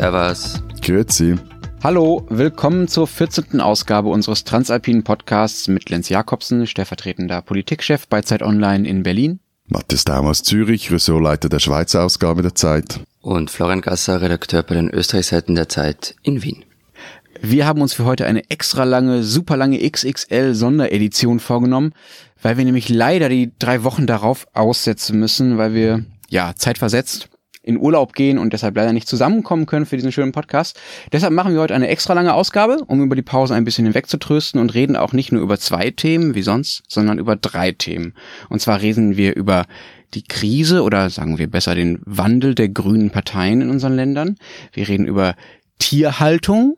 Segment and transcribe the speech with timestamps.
[0.00, 0.62] Servus.
[0.80, 1.36] Grüezi.
[1.84, 3.60] Hallo, willkommen zur 14.
[3.60, 9.40] Ausgabe unseres Transalpinen Podcasts mit Lenz Jakobsen, stellvertretender Politikchef bei Zeit Online in Berlin.
[9.66, 13.00] Matthias Daum aus Zürich, Ressortleiter der Schweizer Ausgabe der Zeit.
[13.20, 16.64] Und Florian Gasser, Redakteur bei den Österreichseiten der Zeit in Wien.
[17.42, 21.92] Wir haben uns für heute eine extra lange, super lange XXL Sonderedition vorgenommen,
[22.40, 27.28] weil wir nämlich leider die drei Wochen darauf aussetzen müssen, weil wir, ja, zeitversetzt
[27.62, 30.80] in Urlaub gehen und deshalb leider nicht zusammenkommen können für diesen schönen Podcast.
[31.12, 34.60] Deshalb machen wir heute eine extra lange Ausgabe, um über die Pause ein bisschen hinwegzutrösten
[34.60, 38.14] und reden auch nicht nur über zwei Themen wie sonst, sondern über drei Themen.
[38.48, 39.66] Und zwar reden wir über
[40.14, 44.36] die Krise oder sagen wir besser den Wandel der grünen Parteien in unseren Ländern.
[44.72, 45.34] Wir reden über
[45.78, 46.76] Tierhaltung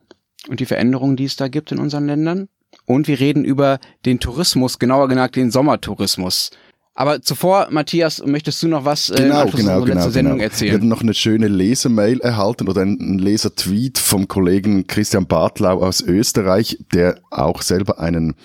[0.49, 2.49] und die Veränderungen, die es da gibt in unseren Ländern.
[2.85, 6.51] Und wir reden über den Tourismus, genauer gesagt den Sommertourismus.
[6.95, 10.43] Aber zuvor, Matthias, möchtest du noch was äh, genau, genau, genau, Sendung genau.
[10.43, 10.71] erzählen?
[10.73, 16.01] Wir haben noch eine schöne Lesermail erhalten oder einen Lesertweet vom Kollegen Christian Bartlau aus
[16.01, 18.35] Österreich, der auch selber einen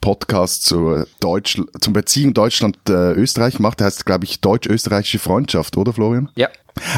[0.00, 3.80] Podcast zur Deutsch, zum Beziehung Deutschland-Österreich äh, macht.
[3.80, 6.30] Der heißt, glaube ich, Deutsch-Österreichische Freundschaft, oder Florian?
[6.34, 6.48] Ja.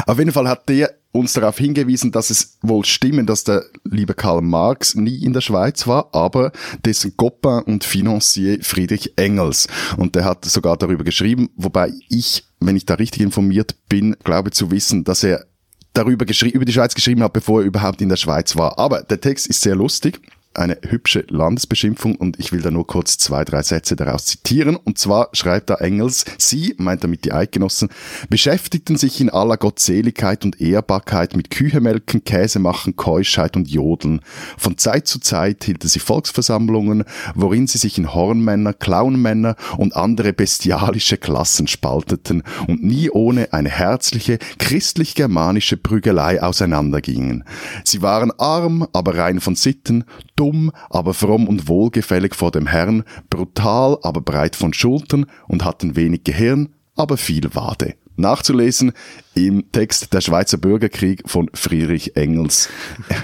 [0.05, 4.13] Auf jeden Fall hat der uns darauf hingewiesen, dass es wohl stimmen, dass der liebe
[4.13, 6.51] Karl Marx nie in der Schweiz war, aber
[6.85, 9.67] dessen Copain und Financier Friedrich Engels.
[9.97, 14.51] Und der hat sogar darüber geschrieben, wobei ich, wenn ich da richtig informiert bin, glaube
[14.51, 15.45] zu wissen, dass er
[15.93, 18.79] darüber geschrieben, über die Schweiz geschrieben hat, bevor er überhaupt in der Schweiz war.
[18.79, 20.21] Aber der Text ist sehr lustig
[20.53, 24.75] eine hübsche Landesbeschimpfung und ich will da nur kurz zwei, drei Sätze daraus zitieren.
[24.75, 27.89] Und zwar schreibt da Engels, Sie, meint damit die Eidgenossen,
[28.29, 34.21] beschäftigten sich in aller Gottseligkeit und Ehrbarkeit mit Kühemelken, Käsemachen, Keuschheit und Jodeln.
[34.57, 37.05] Von Zeit zu Zeit hielten sie Volksversammlungen,
[37.35, 43.69] worin sie sich in Hornmänner, Clownmänner und andere bestialische Klassen spalteten und nie ohne eine
[43.69, 47.43] herzliche, christlich-germanische Prügelei auseinandergingen.
[47.83, 50.03] Sie waren arm, aber rein von Sitten,
[50.41, 55.95] dumm, aber fromm und wohlgefällig vor dem Herrn, brutal, aber breit von Schultern und hatten
[55.95, 57.93] wenig Gehirn, aber viel Wade.
[58.15, 58.93] Nachzulesen
[59.35, 62.69] im Text Der Schweizer Bürgerkrieg von Friedrich Engels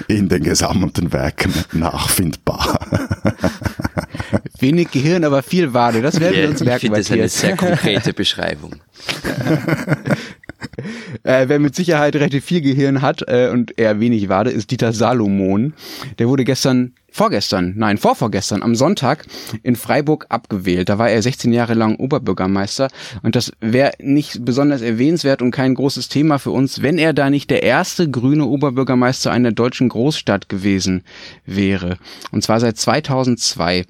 [0.07, 2.79] in den gesammelten Werken nachfindbar.
[4.59, 6.01] Wenig Gehirn, aber viel Wade.
[6.01, 6.85] Das werden wir uns merken.
[6.85, 8.75] Ich finde das eine sehr konkrete Beschreibung.
[11.23, 14.93] äh, wer mit Sicherheit recht viel Gehirn hat äh, und eher wenig Wade, ist Dieter
[14.93, 15.73] Salomon.
[16.19, 19.25] Der wurde gestern vorgestern, nein, vorvorgestern, am Sonntag
[19.63, 20.89] in Freiburg abgewählt.
[20.89, 22.89] Da war er 16 Jahre lang Oberbürgermeister
[23.23, 27.29] und das wäre nicht besonders erwähnenswert und kein großes Thema für uns, wenn er da
[27.29, 31.03] nicht der erste grüne Oberbürgermeister einer deutschen Großstadt gewesen
[31.45, 31.97] wäre.
[32.31, 33.85] Und zwar seit 2002.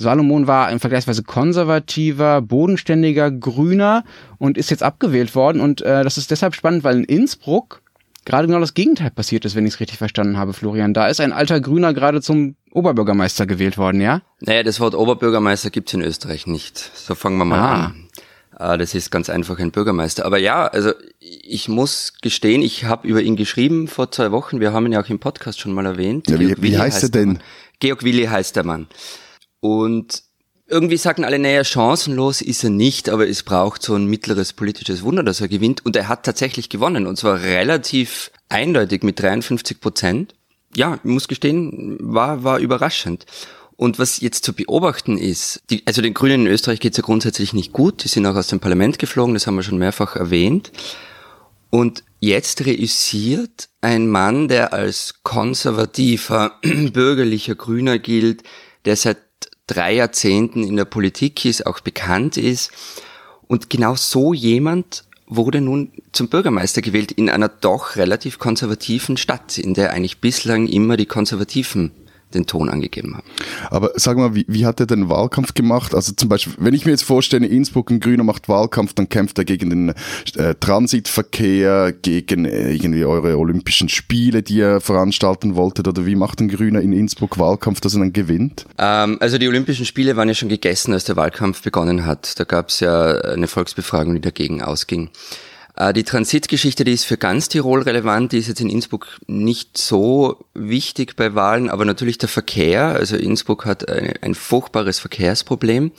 [0.00, 4.04] Salomon war ein vergleichsweise konservativer, bodenständiger Grüner
[4.38, 5.60] und ist jetzt abgewählt worden.
[5.60, 7.82] Und äh, das ist deshalb spannend, weil in Innsbruck
[8.24, 10.94] gerade genau das Gegenteil passiert ist, wenn ich es richtig verstanden habe, Florian.
[10.94, 14.22] Da ist ein alter Grüner gerade zum Oberbürgermeister gewählt worden, ja?
[14.40, 16.78] Naja, das Wort Oberbürgermeister gibt's in Österreich nicht.
[16.78, 17.84] So fangen wir mal ah.
[17.86, 18.08] an.
[18.52, 20.26] Ah, das ist ganz einfach ein Bürgermeister.
[20.26, 24.60] Aber ja, also ich muss gestehen, ich habe über ihn geschrieben vor zwei Wochen.
[24.60, 26.28] Wir haben ihn ja auch im Podcast schon mal erwähnt.
[26.28, 27.38] Ja, wie, wie heißt, heißt er denn?
[27.80, 28.86] Georg Willi heißt der Mann.
[29.60, 30.22] Und
[30.66, 35.02] irgendwie sagen alle, naja, chancenlos ist er nicht, aber es braucht so ein mittleres politisches
[35.02, 35.84] Wunder, dass er gewinnt.
[35.84, 37.06] Und er hat tatsächlich gewonnen.
[37.06, 40.34] Und zwar relativ eindeutig mit 53 Prozent.
[40.74, 43.26] Ja, ich muss gestehen, war, war überraschend.
[43.76, 47.02] Und was jetzt zu beobachten ist, die, also den Grünen in Österreich geht es ja
[47.02, 48.04] grundsätzlich nicht gut.
[48.04, 50.70] Die sind auch aus dem Parlament geflogen, das haben wir schon mehrfach erwähnt.
[51.70, 58.42] Und jetzt reüssiert ein Mann, der als konservativer, bürgerlicher Grüner gilt,
[58.84, 59.16] der seit
[59.70, 62.70] drei Jahrzehnten in der Politik ist, auch bekannt ist.
[63.46, 69.58] Und genau so jemand wurde nun zum Bürgermeister gewählt in einer doch relativ konservativen Stadt,
[69.58, 71.92] in der eigentlich bislang immer die Konservativen
[72.34, 73.26] den Ton angegeben haben.
[73.70, 75.94] Aber sag mal, wie, wie hat er den Wahlkampf gemacht?
[75.94, 79.38] Also zum Beispiel, wenn ich mir jetzt vorstelle, Innsbruck ein Grüner macht Wahlkampf, dann kämpft
[79.38, 79.88] er gegen den
[80.36, 86.40] äh, Transitverkehr, gegen äh, irgendwie eure Olympischen Spiele, die ihr veranstalten wolltet, oder wie macht
[86.40, 88.66] ein Grüner in Innsbruck Wahlkampf, dass er dann gewinnt?
[88.78, 92.38] Ähm, also die Olympischen Spiele waren ja schon gegessen, als der Wahlkampf begonnen hat.
[92.38, 95.10] Da gab es ja eine Volksbefragung, die dagegen ausging.
[95.80, 99.78] Äh, die Transitgeschichte, die ist für ganz Tirol relevant, die ist jetzt in Innsbruck nicht
[99.78, 105.92] so wichtig bei Wahlen, aber natürlich der Verkehr, also Innsbruck hat ein, ein furchtbares Verkehrsproblem.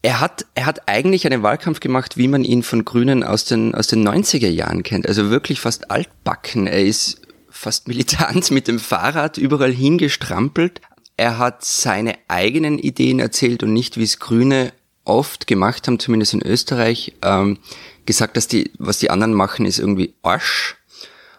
[0.00, 3.74] Er hat, er hat eigentlich einen Wahlkampf gemacht, wie man ihn von Grünen aus den,
[3.74, 5.06] aus den 90er Jahren kennt.
[5.06, 6.66] Also wirklich fast altbacken.
[6.66, 10.80] Er ist fast militant mit dem Fahrrad überall hingestrampelt.
[11.18, 14.72] Er hat seine eigenen Ideen erzählt und nicht, wie es Grüne
[15.04, 17.12] oft gemacht haben, zumindest in Österreich.
[17.20, 17.58] Ähm,
[18.06, 20.76] gesagt, dass die, was die anderen machen, ist irgendwie Arsch.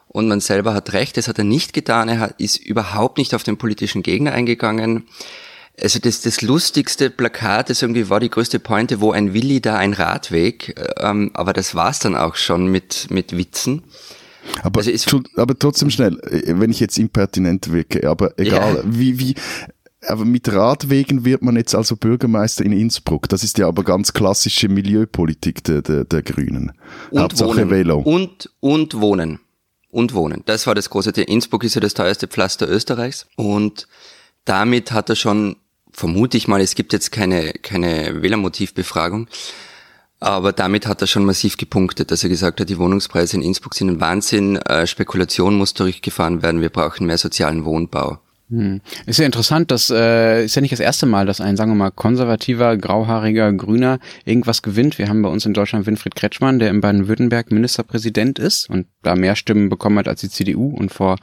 [0.07, 3.33] und man selber hat recht, das hat er nicht getan, er hat, ist überhaupt nicht
[3.33, 5.05] auf den politischen Gegner eingegangen.
[5.81, 9.77] Also das, das lustigste Plakat, das irgendwie war die größte Pointe, wo ein Willi da
[9.77, 13.83] ein Radweg, ähm, aber das war's dann auch schon mit, mit Witzen.
[14.63, 18.83] Aber, also aber trotzdem schnell, wenn ich jetzt impertinent wirke, aber egal, ja.
[18.85, 19.35] wie, wie,
[20.07, 23.29] aber mit Radwegen wird man jetzt also Bürgermeister in Innsbruck.
[23.29, 26.71] Das ist ja aber ganz klassische Milieupolitik der, der, der Grünen.
[27.11, 27.69] Und Hauptsache wohnen.
[27.69, 27.99] Velo.
[27.99, 29.39] Und, und wohnen.
[29.89, 30.41] Und wohnen.
[30.45, 31.27] Das war das große Thema.
[31.27, 33.27] Innsbruck ist ja das teuerste Pflaster Österreichs.
[33.35, 33.87] Und
[34.45, 35.57] damit hat er schon,
[35.91, 39.27] vermute ich mal, es gibt jetzt keine, keine Wählermotivbefragung,
[40.19, 43.73] aber damit hat er schon massiv gepunktet, dass er gesagt hat, die Wohnungspreise in Innsbruck
[43.73, 48.19] sind ein Wahnsinn, äh, Spekulation muss durchgefahren werden, wir brauchen mehr sozialen Wohnbau.
[48.51, 48.81] Hm.
[49.05, 51.75] Ist ja interessant, das äh, ist ja nicht das erste Mal, dass ein, sagen wir
[51.75, 54.97] mal, konservativer, grauhaariger Grüner irgendwas gewinnt.
[54.99, 59.15] Wir haben bei uns in Deutschland Winfried Kretschmann, der in Baden-Württemberg Ministerpräsident ist und da
[59.15, 61.15] mehr Stimmen bekommen hat als die CDU und vor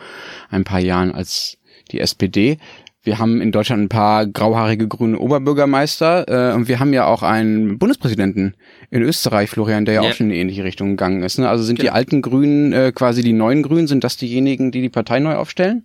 [0.49, 1.59] ein paar Jahren als
[1.91, 2.57] die SPD.
[3.03, 7.23] Wir haben in Deutschland ein paar grauhaarige grüne Oberbürgermeister äh, und wir haben ja auch
[7.23, 8.55] einen Bundespräsidenten
[8.91, 10.09] in Österreich, Florian, der ja, ja.
[10.09, 11.39] auch schon in eine ähnliche Richtung gegangen ist.
[11.39, 11.47] Ne?
[11.49, 11.91] Also sind genau.
[11.91, 15.35] die alten Grünen äh, quasi die neuen Grünen, sind das diejenigen, die die Partei neu
[15.35, 15.85] aufstellen?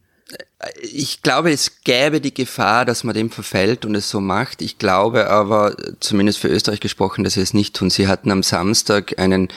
[0.82, 4.62] Ich glaube, es gäbe die Gefahr, dass man dem verfällt und es so macht.
[4.62, 7.90] Ich glaube aber, zumindest für Österreich gesprochen, dass sie es nicht tun.
[7.90, 9.50] Sie hatten am Samstag einen,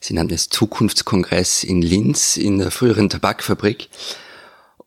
[0.00, 3.88] sie nannten es Zukunftskongress in Linz, in der früheren Tabakfabrik.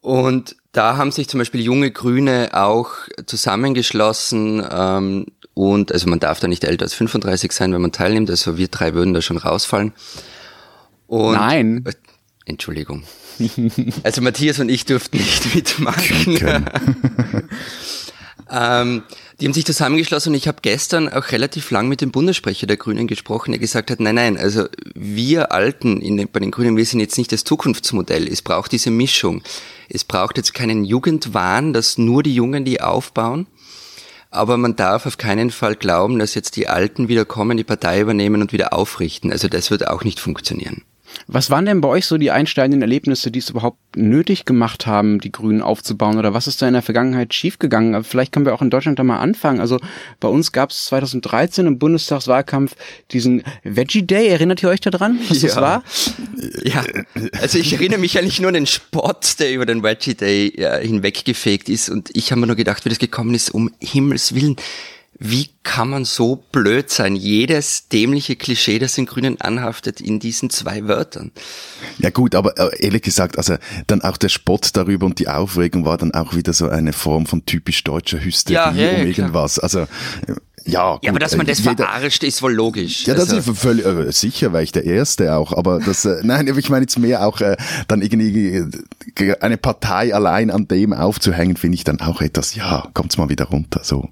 [0.01, 2.91] Und da haben sich zum Beispiel junge Grüne auch
[3.25, 8.29] zusammengeschlossen ähm, und also man darf da nicht älter als 35 sein, wenn man teilnimmt.
[8.29, 9.93] Also wir drei würden da schon rausfallen.
[11.07, 11.85] Und, Nein.
[11.85, 11.93] Äh,
[12.45, 13.03] Entschuldigung.
[14.03, 16.37] Also Matthias und ich durften nicht mitmachen.
[18.51, 19.03] ähm,
[19.39, 22.77] die haben sich zusammengeschlossen und ich habe gestern auch relativ lang mit dem Bundessprecher der
[22.77, 26.85] Grünen gesprochen, der gesagt hat, nein, nein, also wir Alten in, bei den Grünen, wir
[26.85, 28.27] sind jetzt nicht das Zukunftsmodell.
[28.27, 29.41] Es braucht diese Mischung.
[29.89, 33.47] Es braucht jetzt keinen Jugendwahn, dass nur die Jungen die aufbauen.
[34.29, 38.01] Aber man darf auf keinen Fall glauben, dass jetzt die Alten wieder kommen, die Partei
[38.01, 39.31] übernehmen und wieder aufrichten.
[39.31, 40.83] Also das wird auch nicht funktionieren.
[41.27, 45.19] Was waren denn bei euch so die einsteigenden Erlebnisse, die es überhaupt nötig gemacht haben,
[45.19, 46.17] die Grünen aufzubauen?
[46.17, 48.03] Oder was ist da in der Vergangenheit schiefgegangen?
[48.03, 49.59] Vielleicht können wir auch in Deutschland da mal anfangen.
[49.59, 49.79] Also
[50.19, 52.75] bei uns gab es 2013 im Bundestagswahlkampf
[53.11, 54.27] diesen Veggie Day.
[54.27, 55.47] Erinnert ihr euch daran, was ja.
[55.49, 55.83] das war?
[56.63, 56.83] Ja,
[57.41, 60.77] also ich erinnere mich eigentlich nur an den Sport, der über den Veggie Day ja,
[60.77, 61.89] hinweggefegt ist.
[61.89, 64.55] Und ich habe mir nur gedacht, wie das gekommen ist, um Himmels Willen
[65.19, 67.15] wie kann man so blöd sein?
[67.15, 71.31] Jedes dämliche Klischee, das den Grünen anhaftet, in diesen zwei Wörtern.
[71.99, 73.55] Ja gut, aber äh, ehrlich gesagt, also
[73.87, 77.25] dann auch der Spott darüber und die Aufregung war dann auch wieder so eine Form
[77.25, 79.55] von typisch deutscher Hysterie ja, ja, um irgendwas.
[79.55, 79.63] Klar.
[79.63, 83.05] Also äh, ja, gut, ja, aber dass man äh, das jeder, verarscht, ist wohl logisch.
[83.05, 83.51] Ja, das also.
[83.51, 85.51] ist völlig äh, sicher, weil ich der Erste auch.
[85.53, 87.57] Aber das, äh, nein, ich meine jetzt mehr auch äh,
[87.87, 88.63] dann irgendwie
[89.41, 92.55] eine Partei allein an dem aufzuhängen, finde ich dann auch etwas.
[92.55, 93.81] Ja, kommt's mal wieder runter.
[93.83, 94.09] So.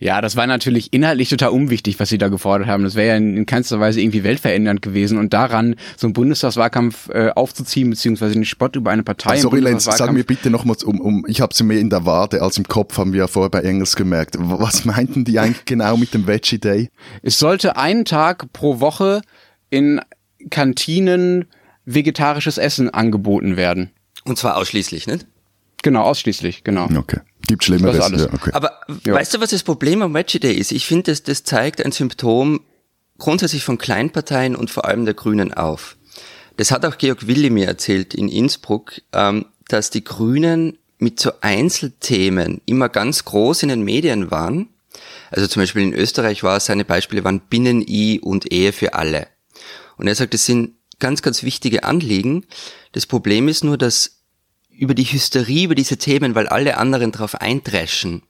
[0.00, 2.84] Ja, das war natürlich inhaltlich total unwichtig, was sie da gefordert haben.
[2.84, 5.18] Das wäre ja in, keinster Weise irgendwie weltverändernd gewesen.
[5.18, 9.36] Und daran so einen Bundestagswahlkampf äh, aufzuziehen, beziehungsweise den Spott über eine Partei.
[9.36, 12.40] Sorry, Lenz, sag mir bitte nochmals um, um, ich habe sie mehr in der Warte
[12.40, 14.36] als im Kopf, haben wir ja vorher bei Engels gemerkt.
[14.38, 16.88] Was meinten die eigentlich genau mit dem Veggie Day?
[17.22, 19.20] Es sollte einen Tag pro Woche
[19.68, 20.00] in
[20.48, 21.44] Kantinen
[21.84, 23.90] vegetarisches Essen angeboten werden.
[24.24, 25.26] Und zwar ausschließlich, nicht?
[25.82, 26.88] Genau, ausschließlich, genau.
[26.96, 27.20] Okay.
[27.46, 27.96] Gibt Schlimmeres.
[27.98, 28.50] Ja, okay.
[28.52, 29.14] Aber ja.
[29.14, 30.72] weißt du, was das Problem am Veggie Day ist?
[30.72, 32.60] Ich finde, das, das zeigt ein Symptom
[33.18, 35.96] grundsätzlich von Kleinparteien und vor allem der Grünen auf.
[36.56, 41.32] Das hat auch Georg Willi mir erzählt in Innsbruck, ähm, dass die Grünen mit so
[41.40, 44.68] Einzelthemen immer ganz groß in den Medien waren.
[45.30, 49.28] Also zum Beispiel in Österreich war seine Beispiele waren Binnen-I und Ehe für alle.
[49.96, 52.44] Und er sagt, das sind ganz, ganz wichtige Anliegen.
[52.92, 54.19] Das Problem ist nur, dass
[54.80, 58.22] über die Hysterie über diese Themen, weil alle anderen darauf eindreschen,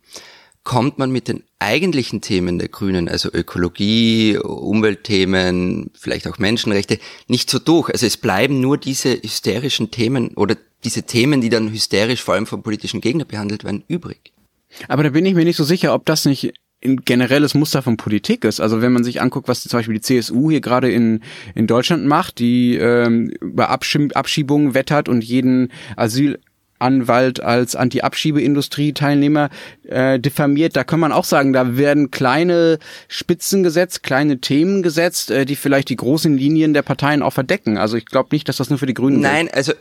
[0.65, 7.49] kommt man mit den eigentlichen Themen der Grünen, also Ökologie, Umweltthemen, vielleicht auch Menschenrechte, nicht
[7.49, 7.89] so durch.
[7.91, 12.47] Also es bleiben nur diese hysterischen Themen oder diese Themen, die dann hysterisch vor allem
[12.47, 14.33] vom politischen Gegner behandelt werden, übrig.
[14.89, 16.53] Aber da bin ich mir nicht so sicher, ob das nicht
[16.85, 18.61] ein generelles Muster von Politik ist.
[18.61, 21.21] Also wenn man sich anguckt, was zum Beispiel die CSU hier gerade in,
[21.55, 29.51] in Deutschland macht, die ähm, über Abschieb Abschiebungen wettert und jeden Asylanwalt als Anti-Abschiebeindustrie-Teilnehmer
[29.89, 35.31] äh, diffamiert, da kann man auch sagen, da werden kleine Spitzen gesetzt, kleine Themen gesetzt,
[35.31, 37.77] äh, die vielleicht die großen Linien der Parteien auch verdecken.
[37.77, 39.55] Also ich glaube nicht, dass das nur für die Grünen Nein, gilt.
[39.55, 39.73] also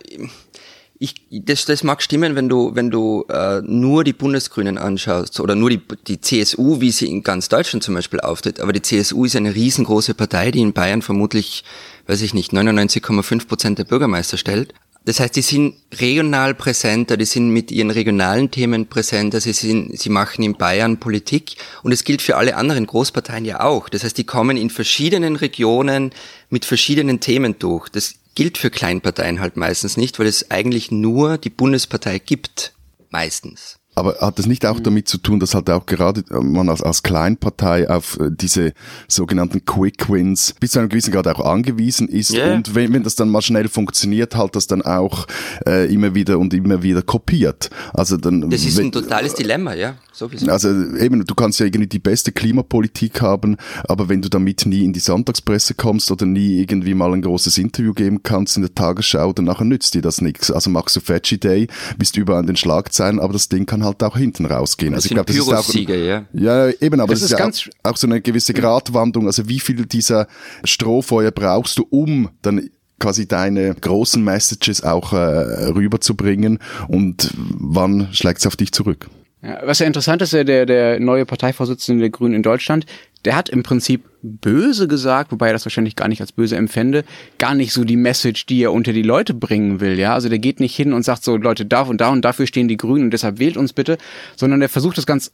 [1.01, 5.55] ich, das, das mag stimmen, wenn du, wenn du äh, nur die Bundesgrünen anschaust oder
[5.55, 8.59] nur die, die CSU, wie sie in ganz Deutschland zum Beispiel auftritt.
[8.59, 11.63] Aber die CSU ist eine riesengroße Partei, die in Bayern vermutlich,
[12.07, 14.73] weiß ich nicht, 99,5 Prozent der Bürgermeister stellt.
[15.05, 19.97] Das heißt, die sind regional präsenter, die sind mit ihren regionalen Themen präsenter, sie, sind,
[19.97, 23.87] sie machen in Bayern Politik und es gilt für alle anderen Großparteien ja auch.
[23.87, 26.11] Das heißt, die kommen in verschiedenen Regionen
[26.49, 27.87] mit verschiedenen Themen durch.
[27.87, 32.71] Das gilt für Kleinparteien halt meistens nicht, weil es eigentlich nur die Bundespartei gibt.
[33.09, 33.79] Meistens.
[33.99, 34.83] Aber hat das nicht auch mhm.
[34.83, 38.73] damit zu tun, dass halt auch gerade äh, man als, als Kleinpartei auf äh, diese
[39.07, 42.53] sogenannten Quick Wins bis zu einem gewissen Grad auch angewiesen ist yeah.
[42.53, 45.27] und wenn, wenn das dann mal schnell funktioniert, halt das dann auch
[45.67, 47.69] äh, immer wieder und immer wieder kopiert.
[47.93, 48.49] Also dann.
[48.49, 49.95] Das ist ein totales Dilemma, ja.
[50.11, 50.51] Sowieso.
[50.51, 54.83] Also eben, du kannst ja irgendwie die beste Klimapolitik haben, aber wenn du damit nie
[54.83, 58.75] in die Sonntagspresse kommst oder nie irgendwie mal ein großes Interview geben kannst in der
[58.75, 60.51] Tagesschau, dann nachher nützt dir das nichts.
[60.51, 63.88] Also machst du Veggie Day, bist überall an den Schlagzeilen, aber das Ding kann halt
[63.97, 64.93] auch hinten rausgehen.
[64.93, 66.25] Das also ich glaube, das ist auch ja.
[66.33, 67.47] ja eben, aber das es ist, ist ja
[67.83, 69.27] auch, auch so eine gewisse Gratwanderung.
[69.27, 70.27] Also wie viel dieser
[70.63, 72.69] Strohfeuer brauchst du, um dann
[72.99, 79.09] quasi deine großen Messages auch äh, rüberzubringen und wann schlägt es auf dich zurück?
[79.41, 82.85] Ja, was ja interessant ist, der, der neue Parteivorsitzende der Grünen in Deutschland,
[83.25, 87.03] der hat im Prinzip böse gesagt, wobei er das wahrscheinlich gar nicht als böse empfände,
[87.37, 90.13] gar nicht so die Message, die er unter die Leute bringen will, ja.
[90.13, 92.67] Also der geht nicht hin und sagt so, Leute, da und da und dafür stehen
[92.67, 93.97] die Grünen und deshalb wählt uns bitte,
[94.35, 95.31] sondern er versucht das ganz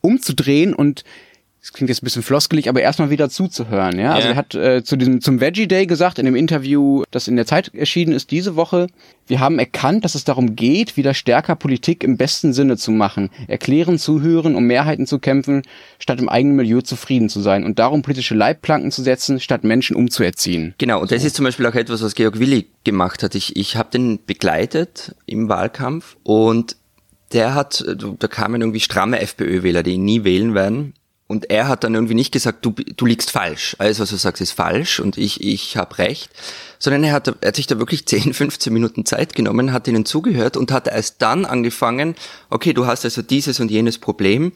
[0.00, 1.04] umzudrehen und
[1.60, 3.98] das klingt jetzt ein bisschen floskelig, aber erstmal wieder zuzuhören.
[3.98, 4.14] Ja?
[4.14, 7.36] Also er hat äh, zu diesem zum Veggie Day gesagt in dem Interview, das in
[7.36, 8.86] der Zeit erschienen ist diese Woche,
[9.26, 13.28] wir haben erkannt, dass es darum geht, wieder stärker Politik im besten Sinne zu machen,
[13.46, 15.62] erklären, zuhören, um Mehrheiten zu kämpfen,
[15.98, 19.96] statt im eigenen Milieu zufrieden zu sein und darum politische Leitplanken zu setzen, statt Menschen
[19.96, 20.74] umzuerziehen.
[20.78, 23.34] Genau, und das ist zum Beispiel auch etwas, was Georg Willi gemacht hat.
[23.34, 26.76] Ich, ich habe den begleitet im Wahlkampf und
[27.32, 27.84] der hat,
[28.18, 30.94] da kamen irgendwie stramme FPÖ-Wähler, die ihn nie wählen werden.
[31.30, 33.76] Und er hat dann irgendwie nicht gesagt, du, du liegst falsch.
[33.78, 36.28] Alles, was du sagst, ist falsch und ich, ich habe recht.
[36.80, 40.04] Sondern er hat, er hat sich da wirklich 10, 15 Minuten Zeit genommen, hat ihnen
[40.04, 42.16] zugehört und hat erst dann angefangen,
[42.48, 44.50] okay, du hast also dieses und jenes Problem.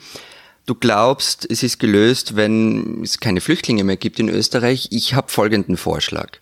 [0.67, 4.89] Du glaubst, es ist gelöst, wenn es keine Flüchtlinge mehr gibt in Österreich.
[4.91, 6.39] Ich habe folgenden Vorschlag.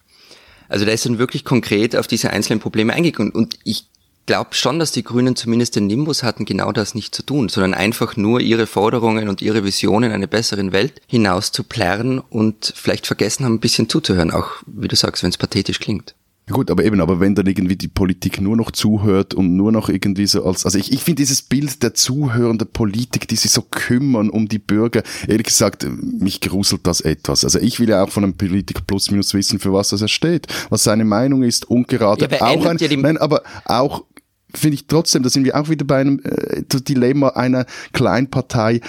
[0.71, 3.33] Also der ist dann wirklich konkret auf diese einzelnen Probleme eingegangen.
[3.33, 3.85] Und ich
[4.27, 7.75] glaube schon, dass die Grünen zumindest den Nimbus hatten, genau das nicht zu tun, sondern
[7.75, 12.73] einfach nur ihre Forderungen und ihre Visionen in einer besseren Welt hinaus zu plärren und
[12.77, 16.15] vielleicht vergessen haben, ein bisschen zuzuhören, auch wie du sagst, wenn es pathetisch klingt.
[16.51, 19.89] Gut, aber eben, aber wenn dann irgendwie die Politik nur noch zuhört und nur noch
[19.89, 23.63] irgendwie so als, also ich, ich finde dieses Bild der zuhörenden Politik, die sich so
[23.63, 27.45] kümmern um die Bürger, ehrlich gesagt, mich gruselt das etwas.
[27.45, 30.49] Also ich will ja auch von einem Politiker plus minus wissen, für was er steht,
[30.69, 34.05] was seine Meinung ist und gerade ja, auch ein, ja nein, aber auch
[34.55, 38.81] finde ich trotzdem, da sind wir auch wieder bei einem äh, Dilemma einer Kleinpartei.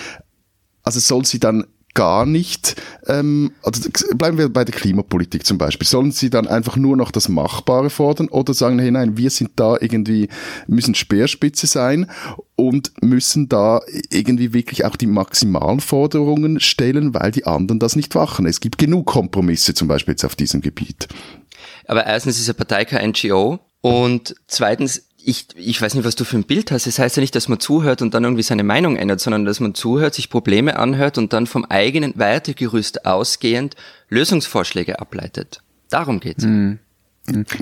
[0.83, 5.87] Also soll sie dann gar nicht, ähm, also bleiben wir bei der Klimapolitik zum Beispiel,
[5.87, 9.51] sollen sie dann einfach nur noch das Machbare fordern oder sagen, hey nein, wir sind
[9.55, 10.27] da irgendwie,
[10.67, 12.09] müssen Speerspitze sein
[12.55, 18.15] und müssen da irgendwie wirklich auch die maximalen Forderungen stellen, weil die anderen das nicht
[18.15, 18.47] machen.
[18.47, 21.07] Es gibt genug Kompromisse zum Beispiel jetzt auf diesem Gebiet.
[21.85, 26.25] Aber erstens ist eine Partei kein NGO und zweitens ich, ich weiß nicht, was du
[26.25, 26.87] für ein Bild hast.
[26.87, 29.45] Es das heißt ja nicht, dass man zuhört und dann irgendwie seine Meinung ändert, sondern
[29.45, 33.75] dass man zuhört, sich Probleme anhört und dann vom eigenen Wertegerüst ausgehend
[34.09, 35.61] Lösungsvorschläge ableitet.
[35.89, 36.43] Darum geht's.
[36.43, 36.79] Mhm.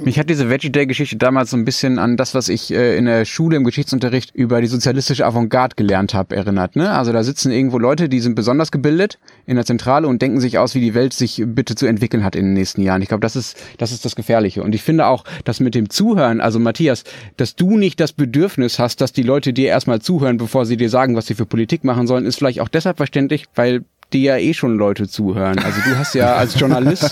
[0.04, 2.98] Mich hat diese Veggie Day Geschichte damals so ein bisschen an das, was ich äh,
[2.98, 6.76] in der Schule im Geschichtsunterricht über die sozialistische Avantgarde gelernt habe, erinnert.
[6.76, 6.90] Ne?
[6.90, 10.58] Also da sitzen irgendwo Leute, die sind besonders gebildet in der Zentrale und denken sich
[10.58, 13.04] aus, wie die Welt sich bitte zu entwickeln hat in den nächsten Jahren.
[13.04, 14.64] Ich glaube, das ist das ist das Gefährliche.
[14.64, 17.04] Und ich finde auch, dass mit dem Zuhören, also Matthias,
[17.38, 20.90] dass du nicht das Bedürfnis hast, dass die Leute dir erstmal zuhören, bevor sie dir
[20.90, 24.38] sagen, was sie für Politik machen sollen, ist vielleicht auch deshalb verständlich, weil die ja
[24.38, 25.60] eh schon Leute zuhören.
[25.60, 27.10] Also du hast ja als Journalist,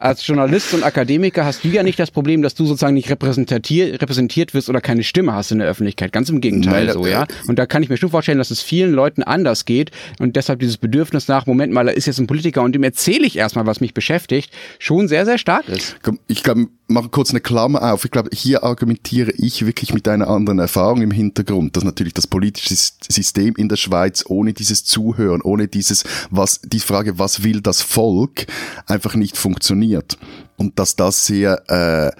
[0.00, 4.02] als Journalist und Akademiker hast du ja nicht das Problem, dass du sozusagen nicht repräsentiert,
[4.02, 6.12] repräsentiert wirst oder keine Stimme hast in der Öffentlichkeit.
[6.12, 7.26] Ganz im Gegenteil, so, ja.
[7.48, 10.60] Und da kann ich mir schon vorstellen, dass es vielen Leuten anders geht und deshalb
[10.60, 13.66] dieses Bedürfnis nach, Moment mal, da ist jetzt ein Politiker und dem erzähle ich erstmal,
[13.66, 15.96] was mich beschäftigt, schon sehr, sehr stark ist.
[16.28, 18.04] Ich glaube, mache kurz eine Klammer auf.
[18.04, 22.26] Ich glaube, hier argumentiere ich wirklich mit einer anderen Erfahrung im Hintergrund, dass natürlich das
[22.26, 27.60] politische System in der Schweiz ohne dieses Zuhören, ohne dieses, was, die Frage, was will
[27.60, 28.46] das Volk,
[28.86, 30.18] einfach nicht funktioniert.
[30.56, 32.12] Und dass das sehr, äh,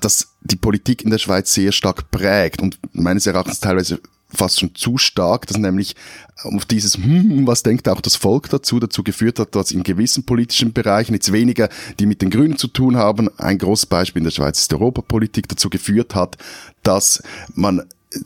[0.00, 4.00] dass die Politik in der Schweiz sehr stark prägt und meines Erachtens teilweise
[4.32, 5.94] fast schon zu stark, dass nämlich
[6.42, 10.24] auf dieses, hm, was denkt auch das Volk dazu, dazu geführt hat, dass in gewissen
[10.24, 11.68] politischen Bereichen, jetzt weniger,
[11.98, 14.76] die mit den Grünen zu tun haben, ein großes Beispiel in der Schweiz ist die
[14.76, 16.36] Europapolitik, dazu geführt hat,
[16.82, 17.22] dass
[17.54, 17.82] man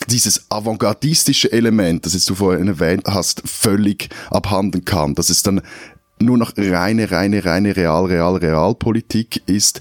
[0.09, 5.61] dieses avantgardistische Element, das jetzt du vorhin erwähnt hast, völlig abhanden kam, dass es dann
[6.19, 9.81] nur noch reine, reine, reine Real, Real, Realpolitik ist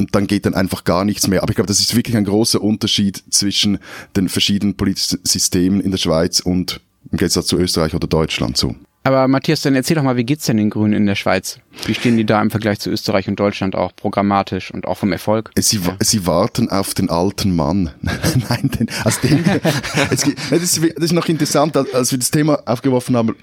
[0.00, 1.42] und dann geht dann einfach gar nichts mehr.
[1.42, 3.78] Aber ich glaube, das ist wirklich ein großer Unterschied zwischen
[4.16, 6.80] den verschiedenen politischen Systemen in der Schweiz und
[7.12, 8.74] im Gegensatz zu Österreich oder Deutschland so.
[9.02, 11.58] Aber Matthias, dann erzähl doch mal, wie geht's denn den Grünen in der Schweiz?
[11.86, 15.12] Wie stehen die da im Vergleich zu Österreich und Deutschland auch programmatisch und auch vom
[15.12, 15.50] Erfolg?
[15.58, 15.96] Sie, ja.
[16.00, 17.90] sie warten auf den alten Mann.
[18.02, 19.42] Nein, den, also den,
[20.10, 23.36] es, das, ist, das ist noch interessant, als wir das Thema aufgeworfen haben,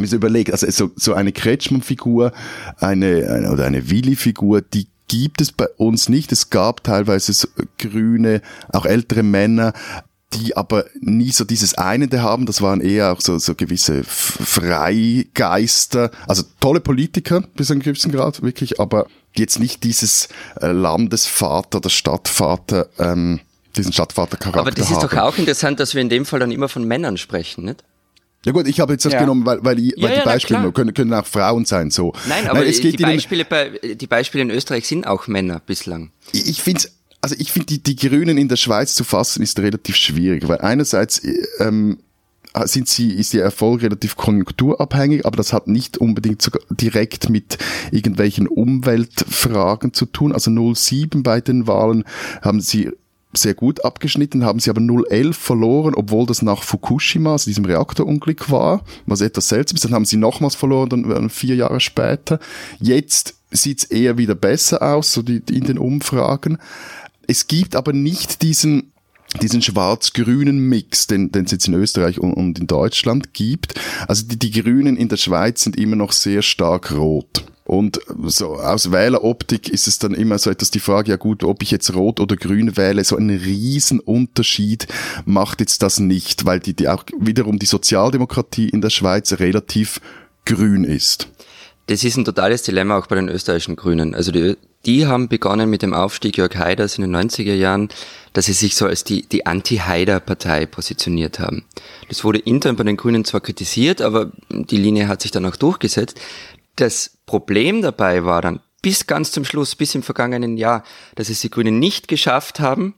[0.00, 2.32] mir so überlegt, also so, so eine Kretschmann-Figur,
[2.78, 6.32] eine, eine, oder eine Willi-Figur, die gibt es bei uns nicht.
[6.32, 8.42] Es gab teilweise so grüne,
[8.72, 9.72] auch ältere Männer,
[10.34, 12.46] die aber nie so dieses Einende haben.
[12.46, 18.10] Das waren eher auch so, so gewisse Freigeister, also tolle Politiker bis zu einem gewissen
[18.12, 19.06] Grad, wirklich, aber
[19.36, 20.28] jetzt nicht dieses
[20.60, 23.40] äh, Landesvater oder Stadtvater, ähm,
[23.76, 25.08] diesen Stadtvatercharakter Aber das ist haben.
[25.08, 27.82] doch auch interessant, dass wir in dem Fall dann immer von Männern sprechen, nicht?
[28.44, 29.20] Ja gut, ich habe jetzt das ja.
[29.20, 31.90] genommen, weil, weil, ich, weil ja, die Beispiele können, können auch Frauen sein.
[31.90, 32.12] So.
[32.28, 35.60] Nein, aber Nein, es geht die, Beispiele bei, die Beispiele in Österreich sind auch Männer
[35.64, 36.10] bislang.
[36.32, 36.82] Ich, ich finde
[37.22, 40.58] also ich finde, die, die Grünen in der Schweiz zu fassen ist relativ schwierig, weil
[40.58, 41.22] einerseits
[41.58, 41.96] ähm,
[42.64, 47.58] sind sie, ist ihr Erfolg relativ konjunkturabhängig, aber das hat nicht unbedingt sogar direkt mit
[47.90, 50.32] irgendwelchen Umweltfragen zu tun.
[50.32, 52.04] Also 07 bei den Wahlen
[52.42, 52.90] haben sie
[53.36, 58.50] sehr gut abgeschnitten, haben sie aber 011 verloren, obwohl das nach Fukushima, also diesem Reaktorunglück
[58.50, 59.84] war, was etwas seltsam ist.
[59.84, 62.38] Dann haben sie nochmals verloren, dann vier Jahre später.
[62.80, 66.58] Jetzt sieht's eher wieder besser aus, so die, in den Umfragen.
[67.26, 68.90] Es gibt aber nicht diesen
[69.42, 73.74] diesen schwarz-grünen Mix, den, den es jetzt in Österreich und, und in Deutschland gibt.
[74.06, 77.44] Also die, die Grünen in der Schweiz sind immer noch sehr stark rot.
[77.66, 81.62] Und so aus Wähleroptik ist es dann immer so etwas die Frage, ja gut, ob
[81.62, 84.86] ich jetzt rot oder grün wähle, so einen riesen Unterschied
[85.24, 90.00] macht jetzt das nicht, weil die, die auch wiederum die Sozialdemokratie in der Schweiz relativ
[90.44, 91.28] grün ist.
[91.86, 94.14] Das ist ein totales Dilemma auch bei den österreichischen Grünen.
[94.14, 94.56] Also die
[94.86, 97.88] die haben begonnen mit dem Aufstieg Jörg Haiders in den 90er Jahren,
[98.34, 101.64] dass sie sich so als die, die Anti-Haider-Partei positioniert haben.
[102.08, 105.56] Das wurde intern bei den Grünen zwar kritisiert, aber die Linie hat sich dann auch
[105.56, 106.20] durchgesetzt.
[106.76, 110.84] Das Problem dabei war dann bis ganz zum Schluss, bis im vergangenen Jahr,
[111.14, 112.94] dass es die Grünen nicht geschafft haben,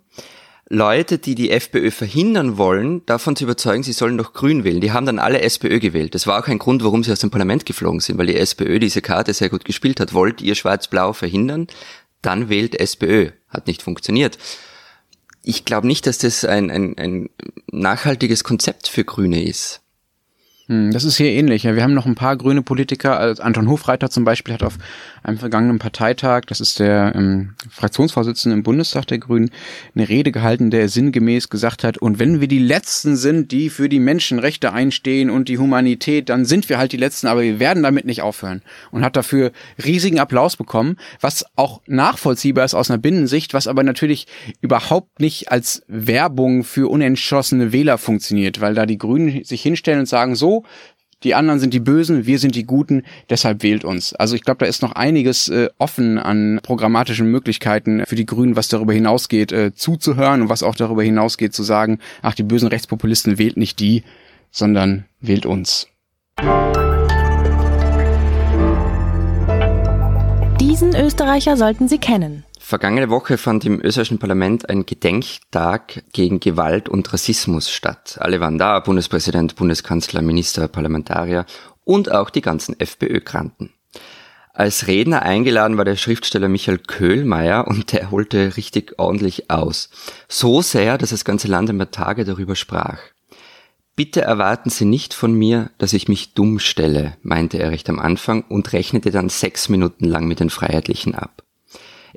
[0.68, 4.80] Leute, die die FPÖ verhindern wollen, davon zu überzeugen, sie sollen doch Grün wählen.
[4.80, 6.16] Die haben dann alle SPÖ gewählt.
[6.16, 8.80] Das war auch ein Grund, warum sie aus dem Parlament geflogen sind, weil die SPÖ
[8.80, 10.12] diese Karte sehr gut gespielt hat.
[10.12, 11.68] Wollt ihr Schwarz-Blau verhindern?
[12.20, 13.30] Dann wählt SPÖ.
[13.48, 14.38] Hat nicht funktioniert.
[15.44, 17.30] Ich glaube nicht, dass das ein, ein, ein
[17.70, 19.82] nachhaltiges Konzept für Grüne ist.
[20.68, 21.64] Hm, das ist hier ähnlich.
[21.64, 23.18] Wir haben noch ein paar grüne Politiker.
[23.18, 24.78] Also Anton Hofreiter zum Beispiel hat auf
[25.26, 29.50] einem vergangenen Parteitag, das ist der ähm, Fraktionsvorsitzende im Bundestag der Grünen,
[29.94, 33.88] eine Rede gehalten, der sinngemäß gesagt hat, und wenn wir die Letzten sind, die für
[33.88, 37.82] die Menschenrechte einstehen und die Humanität, dann sind wir halt die Letzten, aber wir werden
[37.82, 38.62] damit nicht aufhören.
[38.92, 39.50] Und hat dafür
[39.84, 44.28] riesigen Applaus bekommen, was auch nachvollziehbar ist aus einer Binnensicht, was aber natürlich
[44.60, 50.06] überhaupt nicht als Werbung für unentschlossene Wähler funktioniert, weil da die Grünen sich hinstellen und
[50.06, 50.64] sagen, so,
[51.22, 54.12] die anderen sind die Bösen, wir sind die Guten, deshalb wählt uns.
[54.14, 58.54] Also ich glaube, da ist noch einiges äh, offen an programmatischen Möglichkeiten für die Grünen,
[58.54, 62.68] was darüber hinausgeht, äh, zuzuhören und was auch darüber hinausgeht, zu sagen, ach, die bösen
[62.68, 64.04] Rechtspopulisten wählt nicht die,
[64.50, 65.88] sondern wählt uns.
[70.60, 72.44] Diesen Österreicher sollten Sie kennen.
[72.68, 78.18] Vergangene Woche fand im österreichischen Parlament ein Gedenktag gegen Gewalt und Rassismus statt.
[78.18, 81.46] Alle waren da, Bundespräsident, Bundeskanzler, Minister, Parlamentarier
[81.84, 83.72] und auch die ganzen FPÖ-Kranten.
[84.52, 89.88] Als Redner eingeladen war der Schriftsteller Michael Köhlmeier und der holte richtig ordentlich aus.
[90.26, 92.98] So sehr, dass das ganze Land ein paar Tage darüber sprach.
[93.94, 98.00] Bitte erwarten Sie nicht von mir, dass ich mich dumm stelle, meinte er recht am
[98.00, 101.45] Anfang und rechnete dann sechs Minuten lang mit den Freiheitlichen ab.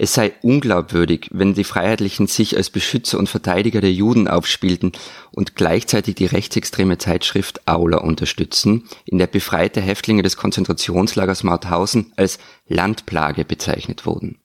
[0.01, 4.93] Es sei unglaubwürdig, wenn die Freiheitlichen sich als Beschützer und Verteidiger der Juden aufspielten
[5.31, 12.39] und gleichzeitig die rechtsextreme Zeitschrift Aula unterstützen, in der befreite Häftlinge des Konzentrationslagers Mauthausen als
[12.69, 14.39] Landplage bezeichnet wurden.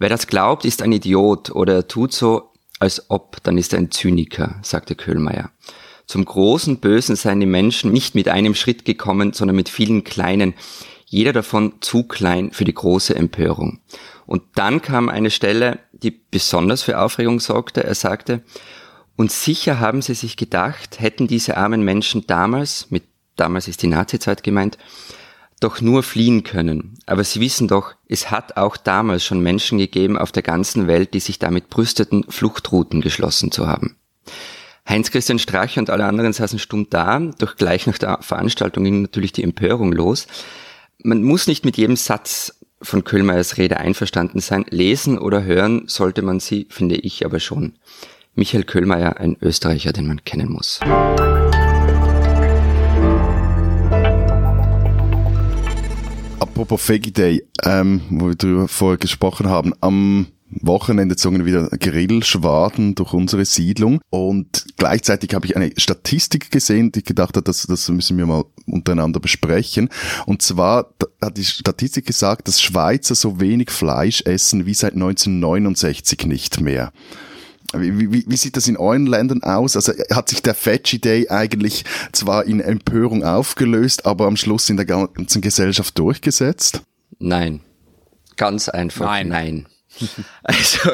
[0.00, 3.78] Wer das glaubt, ist ein Idiot oder er tut so, als ob, dann ist er
[3.78, 5.52] ein Zyniker, sagte Köhlmeier.
[6.08, 10.54] Zum großen Bösen seien die Menschen nicht mit einem Schritt gekommen, sondern mit vielen kleinen,
[11.06, 13.78] jeder davon zu klein für die große Empörung.
[14.26, 17.84] Und dann kam eine Stelle, die besonders für Aufregung sorgte.
[17.84, 18.42] Er sagte,
[19.16, 23.04] und sicher haben sie sich gedacht, hätten diese armen Menschen damals, mit
[23.36, 24.78] damals ist die Nazizeit gemeint,
[25.60, 26.98] doch nur fliehen können.
[27.06, 31.14] Aber sie wissen doch, es hat auch damals schon Menschen gegeben auf der ganzen Welt,
[31.14, 33.96] die sich damit brüsteten, Fluchtrouten geschlossen zu haben.
[34.88, 39.32] Heinz-Christian Strache und alle anderen saßen stumm da, doch gleich nach der Veranstaltung ging natürlich
[39.32, 40.26] die Empörung los.
[41.02, 44.64] Man muss nicht mit jedem Satz von Köhlmeiers Rede einverstanden sein.
[44.70, 47.74] Lesen oder hören sollte man sie, finde ich aber schon.
[48.34, 50.80] Michael Köhlmeier, ein Österreicher, den man kennen muss.
[56.40, 60.26] Apropos Veggie Day, ähm, wo wir darüber vorher gesprochen haben, am
[60.62, 67.00] Wochenende zogen wieder Grillschwaden durch unsere Siedlung und gleichzeitig habe ich eine Statistik gesehen, die
[67.00, 69.88] ich gedacht habe, das, das müssen wir mal untereinander besprechen.
[70.26, 70.90] Und zwar
[71.20, 76.92] hat die Statistik gesagt, dass Schweizer so wenig Fleisch essen wie seit 1969 nicht mehr.
[77.76, 79.74] Wie, wie, wie sieht das in euren Ländern aus?
[79.74, 84.76] Also hat sich der Veggie Day eigentlich zwar in Empörung aufgelöst, aber am Schluss in
[84.76, 86.82] der ganzen Gesellschaft durchgesetzt?
[87.18, 87.60] Nein.
[88.36, 89.28] Ganz einfach nein.
[89.28, 89.66] nein.
[90.42, 90.90] Also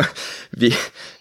[0.52, 0.72] wir,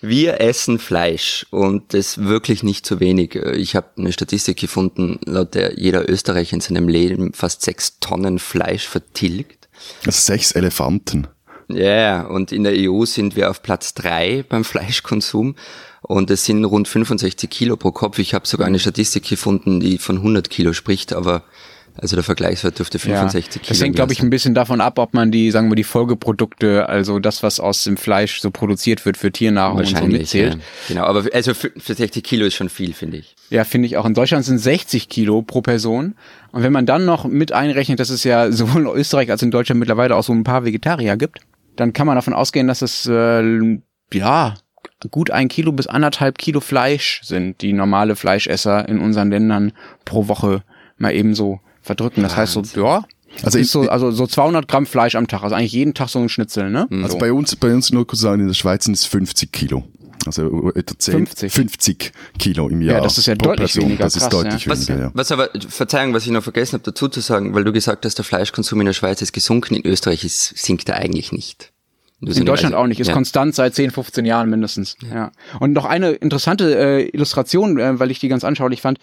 [0.02, 3.36] wir essen Fleisch und das wirklich nicht zu wenig.
[3.36, 8.40] Ich habe eine Statistik gefunden, laut der jeder Österreicher in seinem Leben fast sechs Tonnen
[8.40, 9.68] Fleisch vertilgt.
[10.06, 11.28] Also sechs Elefanten.
[11.68, 15.56] Ja, yeah, und in der EU sind wir auf Platz drei beim Fleischkonsum
[16.02, 18.18] und es sind rund 65 Kilo pro Kopf.
[18.18, 21.44] Ich habe sogar eine Statistik gefunden, die von 100 Kilo spricht, aber
[22.02, 25.00] also der Vergleichswert dürfte 65 ja, Kilo Das hängt, glaube ich, ein bisschen davon ab,
[25.00, 29.06] ob man die, sagen wir, die Folgeprodukte, also das, was aus dem Fleisch so produziert
[29.06, 30.56] wird für Tiernahrung und so mitzählt.
[30.56, 30.60] Ja.
[30.88, 33.36] Genau, aber also für 60 Kilo ist schon viel, finde ich.
[33.50, 34.06] Ja, finde ich auch.
[34.06, 36.16] In Deutschland sind 60 Kilo pro Person.
[36.52, 39.52] Und wenn man dann noch mit einrechnet, dass es ja sowohl in Österreich als in
[39.52, 41.40] Deutschland mittlerweile auch so ein paar Vegetarier gibt,
[41.76, 43.78] dann kann man davon ausgehen, dass es, äh,
[44.14, 44.56] ja,
[45.12, 49.72] gut ein Kilo bis anderthalb Kilo Fleisch sind, die normale Fleischesser in unseren Ländern
[50.04, 50.64] pro Woche
[50.98, 52.22] mal ebenso verdrücken.
[52.22, 53.04] Das heißt so, ja,
[53.44, 56.20] also ist so, also so 200 Gramm Fleisch am Tag, also eigentlich jeden Tag so
[56.20, 56.88] ein Schnitzel, ne?
[56.92, 57.18] Also so.
[57.18, 59.84] bei uns, bei uns nur kurz sagen, in der Schweiz sind es 50 Kilo.
[60.26, 61.54] Also etwa 10, 50.
[61.54, 62.98] 50 Kilo im Jahr.
[62.98, 63.86] Ja, das ist ja deutlich Person.
[63.86, 64.04] weniger.
[64.04, 64.72] Das ist deutlich ja.
[64.74, 65.12] weniger, was, ja.
[65.14, 68.18] Was aber, Verzeihung, was ich noch vergessen habe dazu zu sagen, weil du gesagt hast,
[68.18, 71.72] der Fleischkonsum in der Schweiz ist gesunken, in Österreich ist, sinkt er eigentlich nicht.
[72.22, 73.14] In Deutschland also, auch nicht, ist ja.
[73.14, 74.98] konstant seit 10, 15 Jahren mindestens.
[75.10, 75.16] Ja.
[75.16, 75.32] ja.
[75.62, 79.00] Und noch eine interessante äh, Illustration, äh, weil ich die ganz anschaulich fand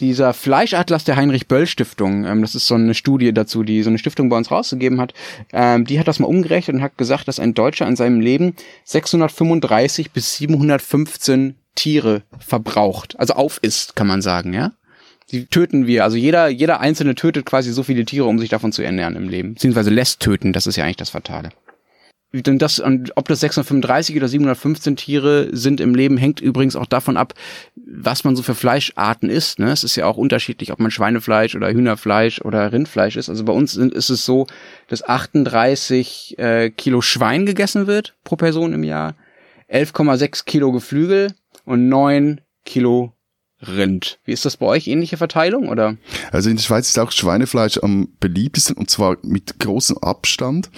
[0.00, 4.28] dieser Fleischatlas der Heinrich-Böll-Stiftung, ähm, das ist so eine Studie dazu, die so eine Stiftung
[4.28, 5.14] bei uns rausgegeben hat,
[5.52, 8.54] ähm, die hat das mal umgerechnet und hat gesagt, dass ein Deutscher in seinem Leben
[8.84, 14.72] 635 bis 715 Tiere verbraucht, also aufisst, kann man sagen, ja.
[15.30, 18.72] Die töten wir, also jeder, jeder Einzelne tötet quasi so viele Tiere, um sich davon
[18.72, 19.54] zu ernähren im Leben.
[19.54, 21.50] Beziehungsweise lässt töten, das ist ja eigentlich das Fatale
[22.32, 22.82] denn das,
[23.14, 27.32] ob das 635 oder 715 Tiere sind im Leben, hängt übrigens auch davon ab,
[27.74, 29.58] was man so für Fleischarten isst.
[29.58, 29.70] Ne?
[29.70, 33.30] Es ist ja auch unterschiedlich, ob man Schweinefleisch oder Hühnerfleisch oder Rindfleisch ist.
[33.30, 34.46] Also bei uns sind, ist es so,
[34.88, 39.14] dass 38 äh, Kilo Schwein gegessen wird pro Person im Jahr,
[39.70, 41.32] 11,6 Kilo Geflügel
[41.64, 43.14] und 9 Kilo
[43.66, 44.20] Rind.
[44.24, 44.86] Wie ist das bei euch?
[44.86, 45.96] Ähnliche Verteilung oder?
[46.30, 50.70] Also in der Schweiz ist auch Schweinefleisch am beliebtesten und zwar mit großem Abstand.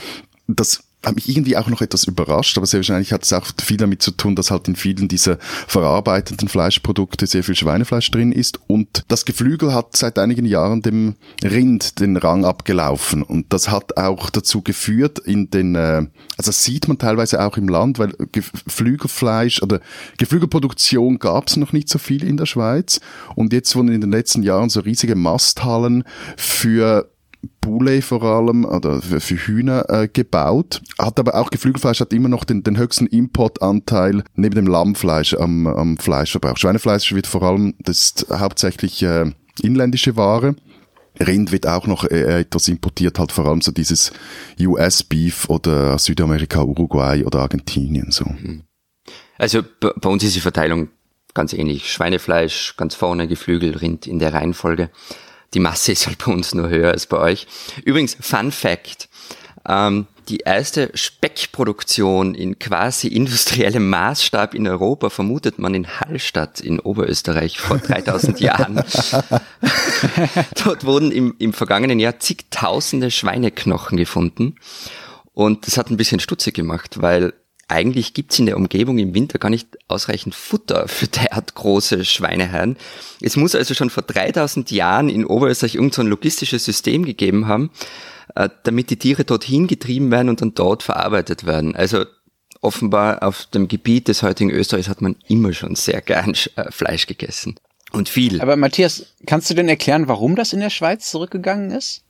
[0.46, 3.78] Das hat mich irgendwie auch noch etwas überrascht, aber sehr wahrscheinlich hat es auch viel
[3.78, 8.60] damit zu tun, dass halt in vielen dieser verarbeitenden Fleischprodukte sehr viel Schweinefleisch drin ist
[8.66, 13.96] und das Geflügel hat seit einigen Jahren dem Rind den Rang abgelaufen und das hat
[13.96, 18.12] auch dazu geführt in den, äh, also das sieht man teilweise auch im Land, weil
[18.32, 19.80] Geflügelfleisch oder
[20.18, 23.00] Geflügelproduktion gab es noch nicht so viel in der Schweiz
[23.36, 26.04] und jetzt wurden in den letzten Jahren so riesige Masthallen
[26.36, 27.10] für
[27.60, 30.82] Poulet vor allem oder für, für Hühner äh, gebaut.
[30.98, 35.66] Hat aber auch Geflügelfleisch hat immer noch den, den höchsten Importanteil neben dem Lammfleisch am,
[35.66, 36.56] am Fleischverbrauch.
[36.56, 39.30] Schweinefleisch wird vor allem, das ist hauptsächlich äh,
[39.62, 40.56] inländische Ware.
[41.18, 44.12] Rind wird auch noch äh, etwas importiert, halt vor allem so dieses
[44.58, 48.24] US-Beef oder Südamerika, Uruguay oder Argentinien so.
[48.24, 48.62] Mhm.
[49.38, 50.88] Also bei uns ist die Verteilung
[51.34, 51.92] ganz ähnlich.
[51.92, 54.90] Schweinefleisch ganz vorne, Geflügel, Rind in der Reihenfolge.
[55.54, 57.46] Die Masse ist halt bei uns nur höher als bei euch.
[57.84, 59.08] Übrigens, Fun Fact.
[59.68, 66.78] Ähm, die erste Speckproduktion in quasi industriellem Maßstab in Europa vermutet man in Hallstatt in
[66.78, 68.76] Oberösterreich vor 3000 Jahren.
[70.64, 74.54] Dort wurden im, im vergangenen Jahr zigtausende Schweineknochen gefunden.
[75.34, 77.32] Und das hat ein bisschen stutzig gemacht, weil
[77.70, 82.76] eigentlich gibt's in der Umgebung im Winter gar nicht ausreichend Futter für derart große Schweineherren.
[83.20, 87.70] Es muss also schon vor 3000 Jahren in Oberösterreich irgendein so logistisches System gegeben haben,
[88.34, 91.74] äh, damit die Tiere dorthin getrieben werden und dann dort verarbeitet werden.
[91.76, 92.04] Also
[92.60, 97.06] offenbar auf dem Gebiet des heutigen Österreichs hat man immer schon sehr gern äh, Fleisch
[97.06, 97.56] gegessen.
[97.92, 98.40] Und viel.
[98.40, 102.04] Aber Matthias, kannst du denn erklären, warum das in der Schweiz zurückgegangen ist?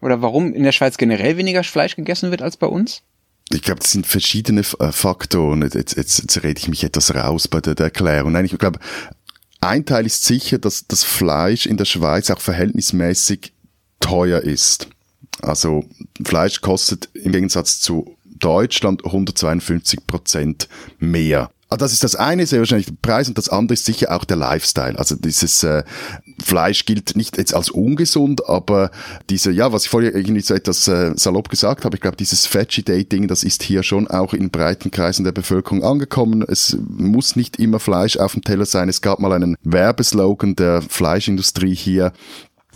[0.00, 3.02] Oder warum in der Schweiz generell weniger Fleisch gegessen wird als bei uns?
[3.50, 5.62] Ich glaube, das sind verschiedene äh, Faktoren.
[5.62, 8.32] Jetzt, jetzt, jetzt rede ich mich etwas raus bei der, der Erklärung.
[8.32, 8.78] Nein, ich glaube,
[9.60, 13.52] ein Teil ist sicher, dass das Fleisch in der Schweiz auch verhältnismäßig
[14.00, 14.88] teuer ist.
[15.42, 15.84] Also
[16.24, 21.50] Fleisch kostet im Gegensatz zu Deutschland 152 Prozent mehr.
[21.70, 24.24] Also das ist das eine, sehr wahrscheinlich der Preis und das andere ist sicher auch
[24.24, 24.98] der Lifestyle.
[24.98, 25.84] Also dieses äh,
[26.42, 28.90] Fleisch gilt nicht jetzt als ungesund, aber
[29.28, 32.52] diese, ja, was ich vorher irgendwie so etwas äh, salopp gesagt habe, ich glaube, dieses
[32.52, 36.42] Veggie Dating, das ist hier schon auch in breiten Kreisen der Bevölkerung angekommen.
[36.42, 38.88] Es muss nicht immer Fleisch auf dem Teller sein.
[38.88, 42.12] Es gab mal einen Werbeslogan der Fleischindustrie hier,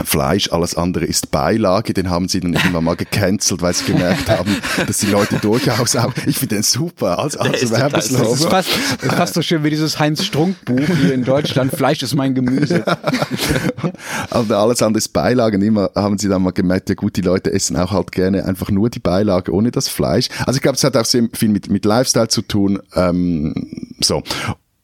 [0.05, 4.29] Fleisch, alles andere ist Beilage, den haben sie dann irgendwann mal gecancelt, weil sie gemerkt
[4.29, 8.31] haben, dass die Leute durchaus auch, ich finde den super, als, als Werbeslogan.
[8.31, 8.69] Das ist fast,
[9.01, 12.85] das ist fast so schön wie dieses Heinz-Strunk-Buch hier in Deutschland, Fleisch ist mein Gemüse.
[14.31, 17.23] Aber alles andere ist Beilage, und immer haben sie dann mal gemerkt, ja gut, die
[17.23, 20.29] Leute essen auch halt gerne einfach nur die Beilage ohne das Fleisch.
[20.47, 23.55] Also ich glaube, es hat auch sehr viel mit, mit Lifestyle zu tun, ähm,
[24.01, 24.23] so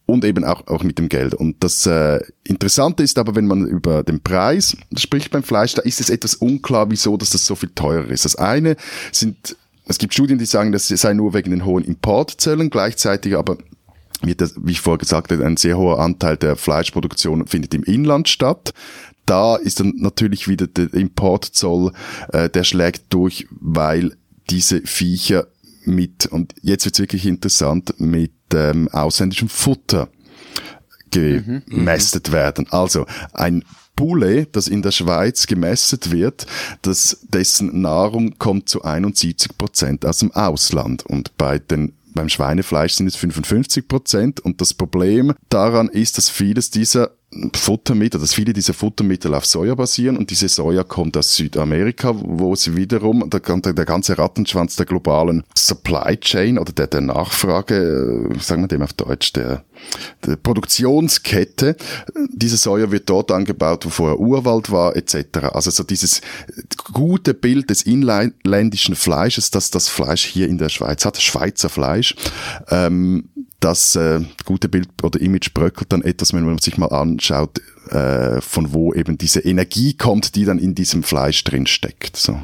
[0.09, 1.35] und eben auch, auch mit dem Geld.
[1.35, 5.83] Und das äh, Interessante ist aber, wenn man über den Preis spricht beim Fleisch, da
[5.83, 8.25] ist es etwas unklar, wieso dass das so viel teurer ist.
[8.25, 8.77] Das eine
[9.12, 9.55] sind,
[9.87, 13.59] es gibt Studien, die sagen, das sei nur wegen den hohen Importzöllen, gleichzeitig aber
[14.23, 17.83] wird das, wie ich vorher gesagt habe, ein sehr hoher Anteil der Fleischproduktion findet im
[17.83, 18.73] Inland statt.
[19.27, 21.92] Da ist dann natürlich wieder der Importzoll,
[22.33, 24.16] äh, der schlägt durch, weil
[24.49, 25.49] diese Viecher
[25.84, 30.08] mit, und jetzt wird's wirklich interessant, mit ähm, ausländischem Futter
[31.10, 32.32] gemästet mhm.
[32.32, 32.66] werden.
[32.70, 33.64] Also ein
[33.96, 36.46] Bulle, das in der Schweiz gemästet wird,
[36.82, 41.04] das, dessen Nahrung kommt zu 71 Prozent aus dem Ausland.
[41.04, 44.40] Und bei den beim Schweinefleisch sind es 55 Prozent.
[44.40, 47.12] Und das Problem daran ist, dass vieles dieser
[47.54, 52.56] Futtermittel, dass viele dieser Futtermittel auf Soja basieren und diese Soja kommt aus Südamerika, wo
[52.56, 58.38] sie wiederum, der, der ganze Rattenschwanz der globalen Supply Chain oder der, der Nachfrage, äh,
[58.40, 59.62] sagen wir dem auf Deutsch, der,
[60.24, 61.76] der Produktionskette,
[62.32, 65.50] diese Soja wird dort angebaut, wo vorher Urwald war, etc.
[65.52, 66.22] Also so dieses
[66.94, 72.14] gute Bild des inländischen Fleisches, dass das Fleisch hier in der Schweiz hat, Schweizer Fleisch,
[72.70, 73.28] ähm,
[73.61, 78.40] das äh, gute Bild oder Image bröckelt dann etwas, wenn man sich mal anschaut, äh,
[78.40, 82.16] von wo eben diese Energie kommt, die dann in diesem Fleisch drin steckt.
[82.16, 82.40] So.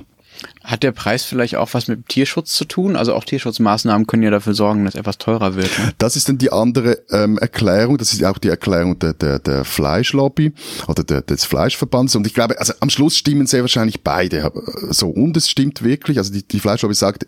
[0.63, 2.97] Hat der Preis vielleicht auch was mit Tierschutz zu tun?
[2.97, 5.79] Also auch Tierschutzmaßnahmen können ja dafür sorgen, dass etwas teurer wird.
[5.79, 5.93] Ne?
[5.99, 7.99] Das ist dann die andere ähm, Erklärung.
[7.99, 10.53] Das ist auch die Erklärung der, der, der Fleischlobby
[10.89, 12.17] oder der, des Fleischverbands.
[12.17, 14.51] Und ich glaube, also am Schluss stimmen sehr wahrscheinlich beide.
[14.91, 16.19] So und es stimmt wirklich.
[16.19, 17.27] Also die, die Fleischlobby sagt,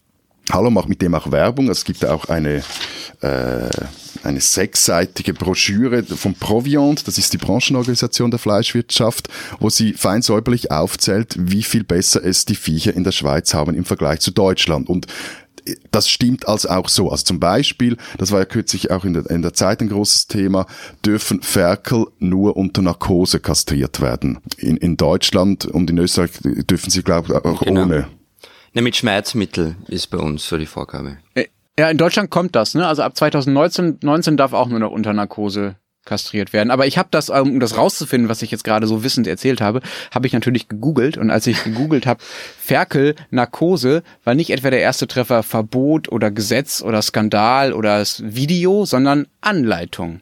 [0.51, 1.69] Hallo macht mit dem auch Werbung.
[1.69, 2.63] Es gibt auch eine,
[3.21, 3.69] äh,
[4.23, 9.29] eine sechsseitige Broschüre vom Proviant, das ist die Branchenorganisation der Fleischwirtschaft,
[9.61, 13.75] wo sie fein säuberlich aufzählt, wie viel besser es die Viecher in der Schweiz haben
[13.75, 14.89] im Vergleich zu Deutschland.
[14.89, 15.07] Und
[15.91, 17.11] das stimmt also auch so.
[17.11, 20.29] Also zum Beispiel, das war ja kürzlich auch in der, in der Zeit ein großes
[20.29, 20.67] Thema,
[21.05, 24.39] dürfen Ferkel nur unter Narkose kastriert werden.
[24.59, 27.83] In, in Deutschland und in Österreich dürfen sie, glaube ich, auch genau.
[27.83, 28.09] ohne.
[28.77, 31.17] Ne, mit Schmerzmittel ist bei uns so die Vorgabe.
[31.35, 31.47] Äh,
[31.79, 32.87] ja, in Deutschland kommt das, ne?
[32.87, 36.71] Also ab 2019 19 darf auch nur noch unter Narkose kastriert werden.
[36.71, 39.63] Aber ich habe das, ähm, um das rauszufinden, was ich jetzt gerade so wissend erzählt
[39.63, 41.17] habe, habe ich natürlich gegoogelt.
[41.17, 46.31] Und als ich gegoogelt habe, Ferkel, Narkose, war nicht etwa der erste Treffer Verbot oder
[46.31, 50.21] Gesetz oder Skandal oder das Video, sondern Anleitung.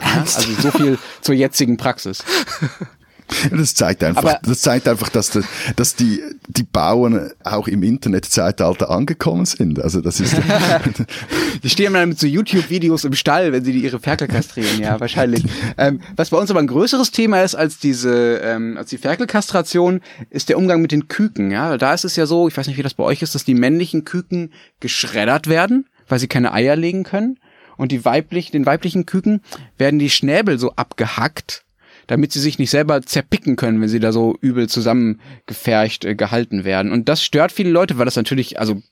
[0.00, 2.24] Ja, also so viel zur jetzigen Praxis.
[3.50, 5.40] Das zeigt einfach, Aber das zeigt einfach, dass, die,
[5.76, 9.80] dass die, die Bauern auch im Internetzeitalter angekommen sind.
[9.80, 10.36] Also das ist.
[11.62, 15.44] die stehen dann mit so YouTube-Videos im Stall, wenn sie ihre Ferkel kastrieren, ja, wahrscheinlich.
[15.78, 20.00] Ähm, was bei uns aber ein größeres Thema ist als diese, ähm, als die Ferkelkastration,
[20.30, 21.76] ist der Umgang mit den Küken, ja.
[21.76, 23.54] Da ist es ja so, ich weiß nicht, wie das bei euch ist, dass die
[23.54, 27.38] männlichen Küken geschreddert werden, weil sie keine Eier legen können.
[27.76, 29.40] Und die weiblich, den weiblichen Küken
[29.78, 31.64] werden die Schnäbel so abgehackt
[32.10, 36.64] damit sie sich nicht selber zerpicken können, wenn sie da so übel zusammengefercht äh, gehalten
[36.64, 36.90] werden.
[36.90, 38.82] Und das stört viele Leute, weil das natürlich, also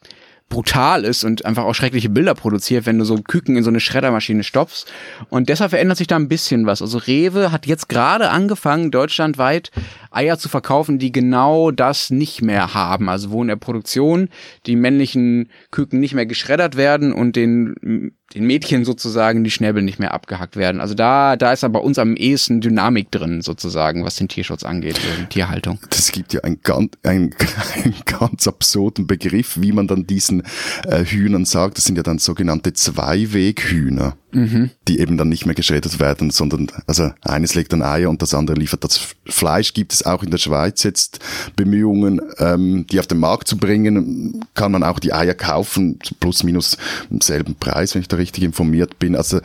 [0.49, 3.81] brutal ist und einfach auch schreckliche Bilder produziert, wenn du so Küken in so eine
[3.81, 4.87] Schreddermaschine stopfst.
[5.31, 6.81] Und deshalb verändert sich da ein bisschen was.
[6.81, 9.73] Also Rewe hat jetzt gerade angefangen, deutschlandweit
[10.11, 13.09] Eier zu verkaufen, die genau das nicht mehr haben.
[13.09, 14.29] Also wo in der Produktion
[14.67, 19.99] die männlichen Küken nicht mehr geschreddert werden und den den Mädchen sozusagen die Schnäbel nicht
[19.99, 20.83] mehr abgehackt werden.
[20.83, 25.01] Also da, da ist aber uns am ehesten Dynamik drin, sozusagen, was den Tierschutz angeht,
[25.19, 25.79] die Tierhaltung.
[25.89, 27.35] Das gibt ja einen ganz, einen,
[27.75, 30.43] einen ganz absurden Begriff, wie man dann diesen
[30.85, 31.79] äh, Hühnern sagt.
[31.79, 34.71] Das sind ja dann sogenannte Zweiweghühner mhm.
[34.87, 38.35] die eben dann nicht mehr geschreddert werden, sondern also eines legt dann Eier und das
[38.35, 39.75] andere liefert das Fleisch.
[39.75, 41.21] Gibt es auch in der Schweiz jetzt
[41.57, 44.45] Bemühungen, ähm, die auf den Markt zu bringen?
[44.55, 46.77] Kann man auch die Eier kaufen, plus minus
[47.11, 49.17] im selben Preis, wenn ich da richtig informiert bin.
[49.17, 49.41] Also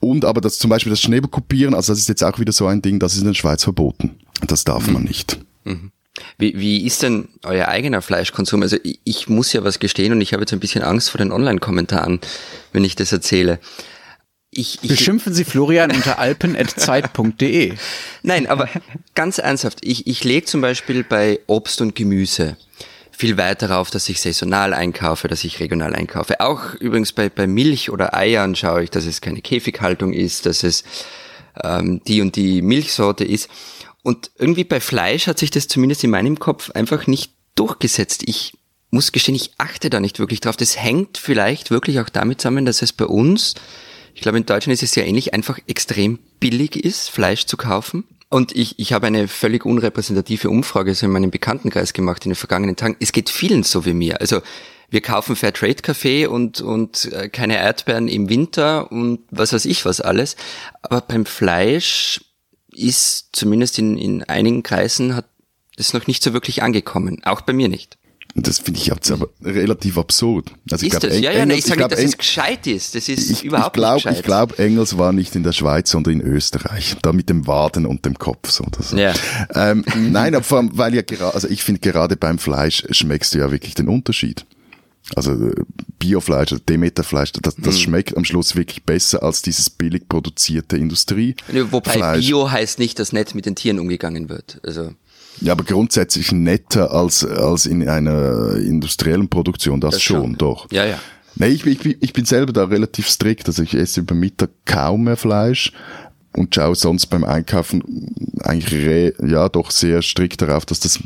[0.00, 2.82] und aber das zum Beispiel das Schnäbelkopieren, also das ist jetzt auch wieder so ein
[2.82, 4.16] Ding, das ist in der Schweiz verboten.
[4.46, 4.92] Das darf mhm.
[4.94, 5.38] man nicht.
[5.64, 5.90] Mhm.
[6.38, 8.62] Wie, wie ist denn euer eigener Fleischkonsum?
[8.62, 11.18] Also ich, ich muss ja was gestehen und ich habe jetzt ein bisschen Angst vor
[11.18, 12.20] den Online-Kommentaren,
[12.72, 13.58] wenn ich das erzähle.
[14.56, 17.74] Ich, ich, Beschimpfen Sie Florian unter alpen.zeit.de.
[18.22, 18.68] Nein, aber
[19.14, 22.56] ganz ernsthaft, ich, ich lege zum Beispiel bei Obst und Gemüse
[23.16, 26.40] viel weiter darauf, dass ich saisonal einkaufe, dass ich regional einkaufe.
[26.40, 30.64] Auch übrigens bei, bei Milch oder Eiern schaue ich, dass es keine Käfighaltung ist, dass
[30.64, 30.84] es
[31.62, 33.48] ähm, die und die Milchsorte ist.
[34.02, 38.24] Und irgendwie bei Fleisch hat sich das zumindest in meinem Kopf einfach nicht durchgesetzt.
[38.26, 38.52] Ich
[38.90, 40.56] muss gestehen, ich achte da nicht wirklich drauf.
[40.56, 43.54] Das hängt vielleicht wirklich auch damit zusammen, dass es bei uns,
[44.14, 48.04] ich glaube in Deutschland ist es ja ähnlich, einfach extrem billig ist, Fleisch zu kaufen.
[48.30, 52.36] Und ich, ich habe eine völlig unrepräsentative Umfrage so in meinem Bekanntenkreis gemacht in den
[52.36, 52.96] vergangenen Tagen.
[53.00, 54.20] Es geht vielen so wie mir.
[54.20, 54.40] Also
[54.90, 59.84] wir kaufen Fairtrade Kaffee und, und äh, keine Erdbeeren im Winter und was weiß ich
[59.84, 60.36] was alles.
[60.82, 62.20] Aber beim Fleisch
[62.72, 65.26] ist zumindest in, in einigen Kreisen hat
[65.76, 67.22] es noch nicht so wirklich angekommen.
[67.24, 67.98] Auch bei mir nicht.
[68.36, 70.50] Das finde ich jetzt aber relativ absurd.
[70.68, 71.20] Also ich ist glaub, das?
[71.20, 72.94] Ja, ja, Engels, ich sage nicht, dass es gescheit ist.
[72.96, 74.18] Das ist ich, überhaupt ich glaub, nicht gescheit.
[74.18, 76.96] Ich glaube, Engels war nicht in der Schweiz, sondern in Österreich.
[77.02, 78.50] Da mit dem Waden und dem Kopf.
[78.50, 78.96] So, oder so.
[78.96, 79.14] Ja.
[79.54, 83.34] Ähm, nein, aber vor allem, weil ja gerade, also ich finde gerade beim Fleisch schmeckst
[83.34, 84.44] du ja wirklich den Unterschied.
[85.14, 85.54] Also äh,
[86.00, 87.82] Biofleisch, also Demeterfleisch, das, das hm.
[87.82, 91.36] schmeckt am Schluss wirklich besser als dieses billig produzierte Industrie.
[91.70, 92.26] Wobei Fleisch.
[92.26, 94.60] Bio heißt nicht, dass nett mit den Tieren umgegangen wird.
[94.64, 94.92] Also
[95.40, 100.70] ja, aber grundsätzlich netter als, als in einer industriellen Produktion, das, das schon, schon, doch.
[100.70, 100.98] Ja, ja.
[101.36, 105.04] Nee, ich, ich, ich bin selber da relativ strikt, also ich esse über Mittag kaum
[105.04, 105.72] mehr Fleisch
[106.32, 107.82] und schaue sonst beim Einkaufen
[108.40, 111.00] eigentlich re, ja doch sehr strikt darauf, dass das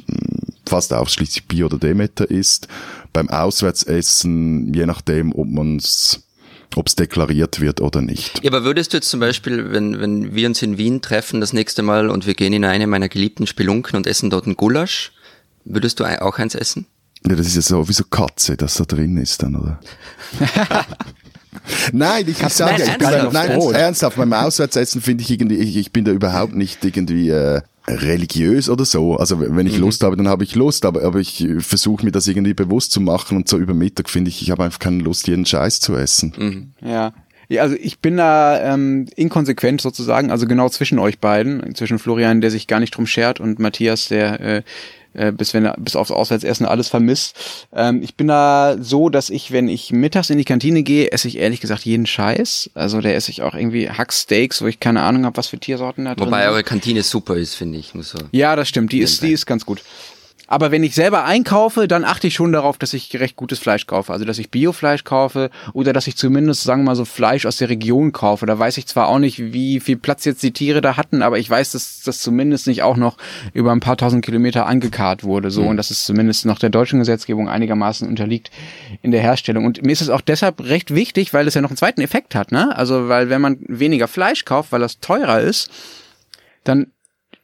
[0.67, 2.69] fast ausschließlich Bio oder Demeter ist.
[3.13, 6.28] Beim Auswärtsessen, je nachdem, ob man's
[6.77, 8.43] ob es deklariert wird oder nicht.
[8.43, 11.53] Ja, aber würdest du jetzt zum Beispiel, wenn, wenn wir uns in Wien treffen das
[11.53, 15.13] nächste Mal und wir gehen in eine meiner geliebten Spelunken und essen dort ein Gulasch,
[15.65, 16.87] würdest du auch eins essen?
[17.27, 19.81] Ja, das ist ja so wie so Katze, das da drin ist dann, oder?
[21.93, 25.57] Nein, ich, ich sage ja, ich bin, nein, ernsthaft, ernsthaft beim Auswärtsessen finde ich irgendwie,
[25.57, 29.17] ich, ich bin da überhaupt nicht irgendwie äh, religiös oder so.
[29.17, 29.81] Also wenn ich mhm.
[29.81, 33.01] Lust habe, dann habe ich Lust, aber, aber ich versuche mir das irgendwie bewusst zu
[33.01, 35.97] machen und so über Mittag finde ich, ich habe einfach keine Lust, jeden Scheiß zu
[35.97, 36.33] essen.
[36.37, 36.89] Mhm.
[36.89, 37.13] Ja.
[37.51, 42.43] Ja, also ich bin da ähm, inkonsequent sozusagen, also genau zwischen euch beiden, zwischen Florian,
[42.43, 44.63] der sich gar nicht drum schert, und Matthias, der äh,
[45.15, 47.37] äh, bis wenn bis aufs Auswärtsessen alles vermisst.
[47.73, 51.29] Ähm, ich bin da so, dass ich, wenn ich mittags in die Kantine gehe, esse
[51.29, 52.71] ich ehrlich gesagt jeden Scheiß.
[52.75, 56.05] Also da esse ich auch irgendwie Hacksteaks, wo ich keine Ahnung habe, was für Tiersorten
[56.05, 57.95] da drin Wobei eure Kantine super ist, finde ich.
[57.95, 58.93] Muss so ja, das stimmt.
[58.93, 59.83] Die ist, die ist ganz gut.
[60.49, 63.87] Aber wenn ich selber einkaufe, dann achte ich schon darauf, dass ich recht gutes Fleisch
[63.87, 64.13] kaufe.
[64.13, 67.59] Also, dass ich Biofleisch kaufe oder dass ich zumindest, sagen wir mal, so Fleisch aus
[67.59, 68.47] der Region kaufe.
[68.47, 71.39] Da weiß ich zwar auch nicht, wie viel Platz jetzt die Tiere da hatten, aber
[71.39, 73.19] ich weiß, dass das zumindest nicht auch noch
[73.53, 75.63] über ein paar tausend Kilometer angekarrt wurde, so.
[75.63, 75.69] Mhm.
[75.69, 78.51] Und dass es zumindest noch der deutschen Gesetzgebung einigermaßen unterliegt
[79.03, 79.67] in der Herstellung.
[79.67, 82.35] Und mir ist es auch deshalb recht wichtig, weil es ja noch einen zweiten Effekt
[82.35, 82.75] hat, ne?
[82.75, 85.71] Also, weil wenn man weniger Fleisch kauft, weil das teurer ist,
[86.65, 86.87] dann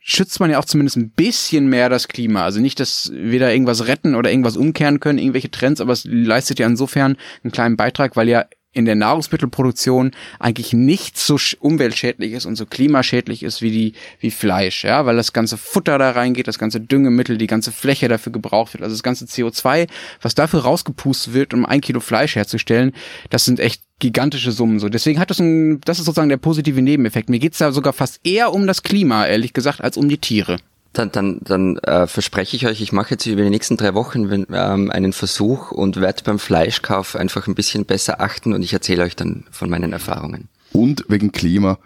[0.06, 2.44] schützt man ja auch zumindest ein bisschen mehr das Klima.
[2.44, 6.04] Also nicht, dass wir da irgendwas retten oder irgendwas umkehren können, irgendwelche Trends, aber es
[6.04, 12.32] leistet ja insofern einen kleinen Beitrag, weil ja in der Nahrungsmittelproduktion eigentlich nicht so umweltschädlich
[12.32, 16.10] ist und so klimaschädlich ist wie die wie Fleisch, ja, weil das ganze Futter da
[16.10, 19.88] reingeht, das ganze Düngemittel, die ganze Fläche dafür gebraucht wird, also das ganze CO2,
[20.20, 22.92] was dafür rausgepustet wird, um ein Kilo Fleisch herzustellen,
[23.30, 24.88] das sind echt gigantische Summen so.
[24.88, 27.30] Deswegen hat das ein, das ist sozusagen der positive Nebeneffekt.
[27.30, 30.58] Mir geht's da sogar fast eher um das Klima, ehrlich gesagt, als um die Tiere
[30.94, 34.30] dann, dann, dann äh, verspreche ich euch, ich mache jetzt über die nächsten drei Wochen
[34.30, 38.72] wenn, ähm, einen Versuch und werde beim Fleischkauf einfach ein bisschen besser achten und ich
[38.72, 40.48] erzähle euch dann von meinen Erfahrungen.
[40.72, 41.78] Und wegen Klima,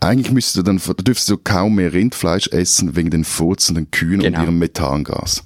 [0.00, 4.20] eigentlich müsstest du dann, da dürftest du kaum mehr Rindfleisch essen wegen den furzenden Kühen
[4.20, 4.38] genau.
[4.38, 5.44] und ihrem Methangas.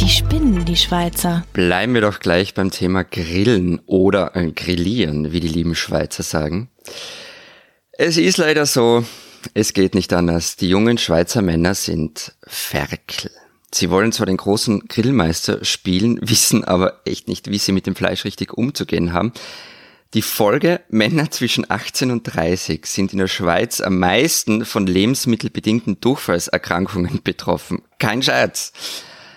[0.00, 1.44] Die spinnen, die Schweizer.
[1.52, 6.68] Bleiben wir doch gleich beim Thema Grillen oder äh, Grillieren, wie die lieben Schweizer sagen.
[7.98, 9.04] Es ist leider so,
[9.52, 10.56] es geht nicht anders.
[10.56, 13.30] Die jungen Schweizer Männer sind Ferkel.
[13.70, 17.94] Sie wollen zwar den großen Grillmeister spielen, wissen aber echt nicht, wie sie mit dem
[17.94, 19.32] Fleisch richtig umzugehen haben.
[20.14, 26.00] Die Folge, Männer zwischen 18 und 30 sind in der Schweiz am meisten von lebensmittelbedingten
[26.00, 27.82] Durchfallserkrankungen betroffen.
[27.98, 28.72] Kein Scherz.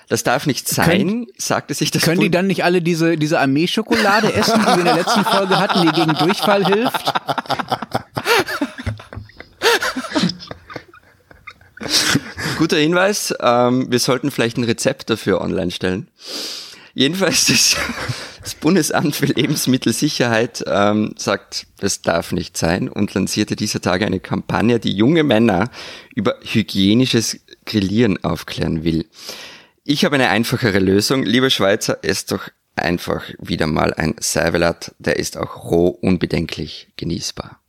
[0.07, 2.03] Das darf nicht sein, können, sagte sich das.
[2.03, 5.59] Können die dann nicht alle diese, diese Armeeschokolade essen, die wir in der letzten Folge
[5.59, 7.13] hatten, die gegen Durchfall hilft?
[12.57, 13.33] Guter Hinweis.
[13.41, 16.07] Ähm, wir sollten vielleicht ein Rezept dafür online stellen.
[16.93, 17.75] Jedenfalls das,
[18.41, 24.21] das Bundesamt für Lebensmittelsicherheit ähm, sagt, das darf nicht sein und lanzierte dieser Tage eine
[24.21, 25.69] Kampagne, die junge Männer
[26.15, 29.05] über hygienisches Grillieren aufklären will.
[29.83, 31.23] Ich habe eine einfachere Lösung.
[31.23, 34.95] Lieber Schweizer, esst doch einfach wieder mal ein Servelat.
[34.99, 37.59] Der ist auch roh unbedenklich genießbar.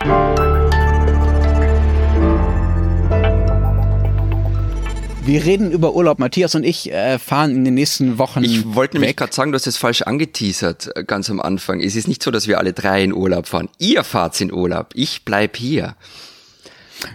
[5.27, 6.21] Wir reden über Urlaub.
[6.21, 8.45] Matthias und ich äh, fahren in den nächsten Wochen.
[8.45, 11.81] Ich wollte nämlich gerade sagen, du hast es falsch angeteasert, äh, ganz am Anfang.
[11.81, 13.69] Es ist nicht so, dass wir alle drei in Urlaub fahren.
[13.79, 14.91] Ihr fahrt in Urlaub.
[14.95, 15.97] Ich bleib hier.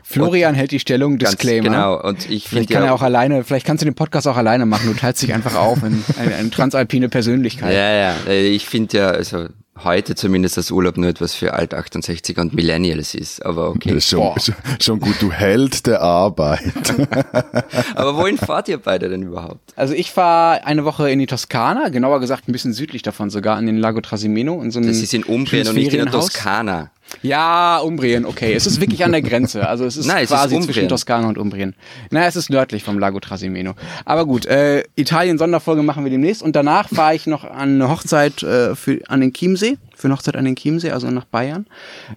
[0.04, 1.70] Florian und hält die Stellung, Disclaimer.
[1.70, 4.38] Genau, und ich Vielleicht kann ja, er auch alleine, vielleicht kannst du den Podcast auch
[4.38, 4.92] alleine machen.
[4.92, 7.74] Du teilst dich einfach auf in eine, eine transalpine Persönlichkeit.
[7.74, 8.16] Ja, ja.
[8.28, 9.48] Äh, ich finde ja, also
[9.84, 13.90] heute zumindest das Urlaub nur etwas für Alt 68 und Millennials ist, aber okay.
[13.90, 16.62] Das ist schon, schon, schon, gut, du Held der Arbeit.
[17.96, 19.74] aber wohin fahrt ihr beide denn überhaupt?
[19.76, 23.58] Also ich fahre eine Woche in die Toskana, genauer gesagt ein bisschen südlich davon sogar,
[23.60, 24.62] in den Lago Trasimeno.
[24.62, 26.92] In so das ist in Umbrien und nicht in der Toskana.
[27.22, 28.54] Ja, Umbrien, okay.
[28.54, 29.68] Es ist wirklich an der Grenze.
[29.68, 31.76] Also es ist Nein, quasi es ist zwischen Toskana und Umbrien.
[32.10, 33.74] Naja, es ist nördlich vom Lago Trasimeno.
[34.06, 36.42] Aber gut, äh, Italien-Sonderfolge machen wir demnächst.
[36.42, 40.16] Und danach fahre ich noch an eine Hochzeit äh, für, an den Chiemsee für eine
[40.16, 41.68] Hochzeit an den Chiemsee, also nach Bayern.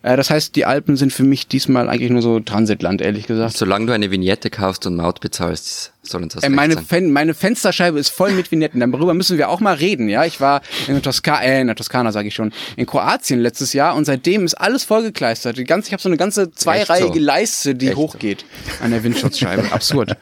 [0.03, 3.57] Äh, das heißt, die Alpen sind für mich diesmal eigentlich nur so Transitland, ehrlich gesagt.
[3.57, 7.35] Solange du eine Vignette kaufst und Maut bezahlst, soll uns das äh, meine, Fen meine
[7.35, 8.81] Fensterscheibe ist voll mit Vignetten.
[8.81, 10.25] Darüber müssen wir auch mal reden, ja.
[10.25, 13.73] Ich war in der Toskana, äh, in der Toskana sage ich schon, in Kroatien letztes
[13.73, 15.57] Jahr und seitdem ist alles vollgekleistert.
[15.57, 17.25] Die ganze, ich habe so eine ganze zweireihige so?
[17.25, 18.45] Leiste, die Echt hochgeht
[18.79, 18.85] so?
[18.85, 19.73] an der Windschutzscheibe.
[19.73, 20.17] Absurd.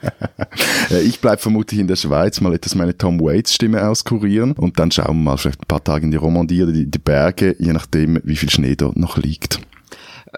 [1.05, 4.91] ich bleib vermutlich in der Schweiz mal etwas meine Tom Waits Stimme auskurieren und dann
[4.91, 7.73] schauen wir mal vielleicht ein paar Tage in die Romandie oder die, die Berge je
[7.73, 9.61] nachdem, wie viel Schnee dort noch liegt.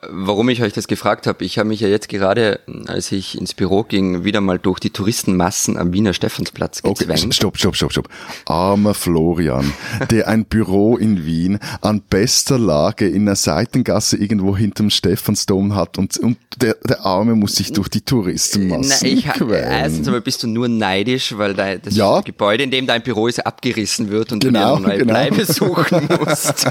[0.08, 3.54] Warum ich euch das gefragt habe, ich habe mich ja jetzt gerade, als ich ins
[3.54, 7.22] Büro ging, wieder mal durch die Touristenmassen am Wiener Stephansplatz gezwängt.
[7.22, 8.08] Okay, stopp, stopp, stopp, stopp.
[8.46, 9.72] Armer Florian,
[10.10, 15.96] der ein Büro in Wien an bester Lage in einer Seitengasse irgendwo hinterm Stephansdom hat
[15.96, 19.70] und, und der, der Arme muss sich durch die Touristenmassen Na, ich, quälen.
[19.70, 22.20] Erstens einmal bist du nur neidisch, weil dein, das ja.
[22.22, 25.12] Gebäude, in dem dein Büro ist, abgerissen wird und genau, du dir eine neue genau.
[25.12, 26.66] Bleibe suchen musst.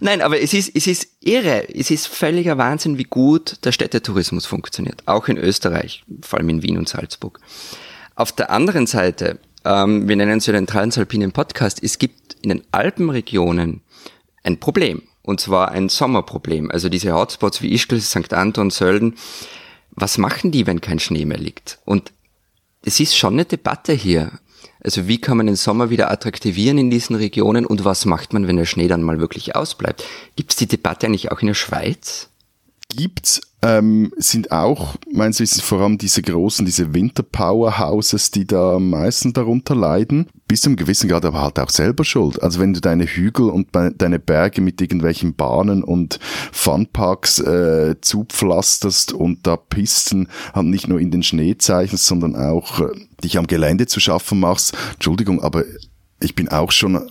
[0.00, 1.68] Nein, aber es ist, es ist irre.
[1.74, 5.02] Es ist völliger Wahnsinn, wie gut der Städtetourismus funktioniert.
[5.06, 7.40] Auch in Österreich, vor allem in Wien und Salzburg.
[8.14, 12.50] Auf der anderen Seite, ähm, wir nennen es ja den Transalpinen Podcast, es gibt in
[12.50, 13.82] den Alpenregionen
[14.44, 15.02] ein Problem.
[15.22, 16.70] Und zwar ein Sommerproblem.
[16.70, 18.32] Also diese Hotspots wie Ischgl, St.
[18.32, 19.16] Anton, Sölden.
[19.90, 21.80] Was machen die, wenn kein Schnee mehr liegt?
[21.84, 22.12] Und
[22.82, 24.32] es ist schon eine Debatte hier.
[24.80, 28.46] Also wie kann man den Sommer wieder attraktivieren in diesen Regionen und was macht man,
[28.46, 30.04] wenn der Schnee dann mal wirklich ausbleibt?
[30.36, 32.28] Gibt es die Debatte eigentlich auch in der Schweiz?
[32.88, 38.90] Gibt's ähm, sind auch meines Wissens vor allem diese großen, diese Winter-Powerhouses, die da am
[38.90, 40.28] meisten darunter leiden.
[40.46, 42.42] Bis zu einem gewissen Grad aber halt auch selber schuld.
[42.42, 46.20] Also wenn du deine Hügel und deine Berge mit irgendwelchen Bahnen und
[46.52, 52.80] Funparks äh, zupflasterst und da Pisten halt nicht nur in den Schnee zeichnest, sondern auch
[52.80, 52.86] äh,
[53.22, 54.74] dich am Gelände zu schaffen machst.
[54.94, 55.64] Entschuldigung, aber
[56.20, 57.08] ich bin auch schon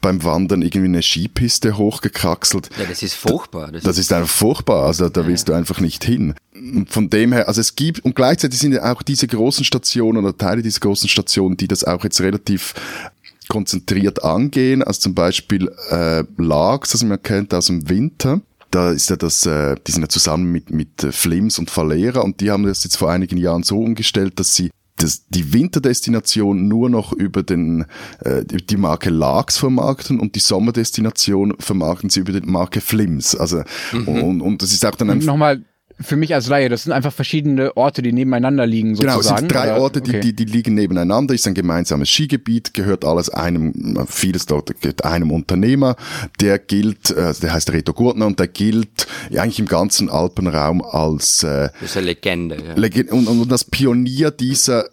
[0.00, 2.70] beim Wandern irgendwie eine Skipiste hochgekraxelt.
[2.78, 3.70] Ja, das ist furchtbar.
[3.70, 4.86] Das, das ist, einfach furchtbar.
[4.86, 6.34] Also da willst du einfach nicht hin.
[6.88, 10.36] Von dem her, also es gibt, und gleichzeitig sind ja auch diese großen Stationen oder
[10.36, 12.74] Teile dieser großen Stationen, die das auch jetzt relativ
[13.48, 18.40] konzentriert angehen, also zum Beispiel äh, Lags, das man kennt aus dem Winter.
[18.70, 22.40] Da ist ja das, äh, die sind ja zusammen mit, mit Flims und Valera und
[22.40, 24.70] die haben das jetzt vor einigen Jahren so umgestellt, dass sie
[25.02, 27.86] das, die Winterdestination nur noch über den,
[28.20, 33.34] äh, die Marke Lags vermarkten und die Sommerdestination vermarkten sie über die Marke Flims.
[33.34, 34.08] Also, mhm.
[34.08, 35.18] und, und das ist auch dann ein...
[35.18, 35.62] Nochmal,
[36.00, 39.22] für mich als Laie, das sind einfach verschiedene Orte, die nebeneinander liegen, sozusagen.
[39.22, 40.20] Genau, es sind drei Orte, die, okay.
[40.20, 45.30] die, die liegen nebeneinander, ist ein gemeinsames Skigebiet, gehört alles einem, vieles dort gehört einem
[45.30, 45.96] Unternehmer,
[46.40, 51.42] der gilt, äh, der heißt Reto Gurtner und der gilt eigentlich im ganzen Alpenraum als
[51.42, 52.56] äh, das ist eine Legende.
[52.56, 52.74] Ja.
[52.74, 54.86] Legende und, und, und das Pionier dieser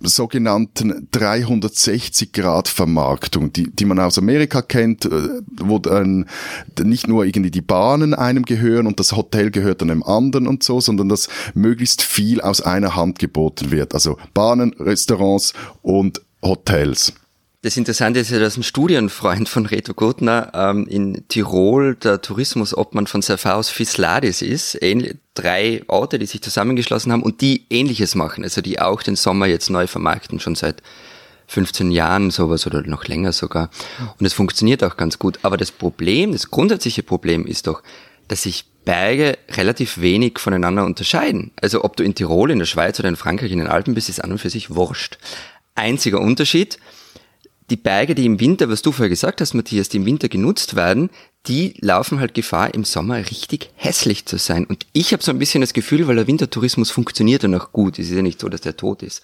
[0.00, 5.10] sogenannten 360 Grad Vermarktung, die, die man aus Amerika kennt, äh,
[5.58, 6.26] wo dann
[6.82, 10.80] nicht nur irgendwie die Bahnen einem gehören und das Hotel gehört einem anderen und so,
[10.80, 13.94] sondern dass möglichst viel aus einer Hand geboten wird.
[13.94, 17.14] Also Bahnen, Restaurants und Hotels.
[17.66, 23.08] Das Interessante ist ja, dass ein Studienfreund von Reto Gurtner ähm, in Tirol der Tourismusobmann
[23.08, 24.80] von Serfaus Fisladis ist.
[24.80, 29.16] Ähnlich, drei Orte, die sich zusammengeschlossen haben und die Ähnliches machen, also die auch den
[29.16, 30.80] Sommer jetzt neu vermarkten, schon seit
[31.48, 33.68] 15 Jahren sowas oder noch länger sogar.
[34.16, 35.40] Und es funktioniert auch ganz gut.
[35.42, 37.82] Aber das Problem, das grundsätzliche Problem ist doch,
[38.28, 41.50] dass sich Berge relativ wenig voneinander unterscheiden.
[41.60, 44.08] Also ob du in Tirol, in der Schweiz oder in Frankreich in den Alpen bist,
[44.08, 45.18] ist an und für sich wurscht.
[45.74, 46.78] Einziger Unterschied,
[47.70, 50.76] die Berge, die im Winter, was du vorher gesagt hast, Matthias, die im Winter genutzt
[50.76, 51.10] werden,
[51.46, 54.66] die laufen halt Gefahr, im Sommer richtig hässlich zu sein.
[54.66, 57.98] Und ich habe so ein bisschen das Gefühl, weil der Wintertourismus funktioniert ja noch gut,
[57.98, 59.22] es ist ja nicht so, dass der tot ist.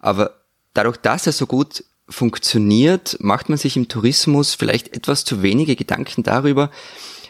[0.00, 0.34] Aber
[0.74, 5.76] dadurch, dass er so gut funktioniert, macht man sich im Tourismus vielleicht etwas zu wenige
[5.76, 6.70] Gedanken darüber,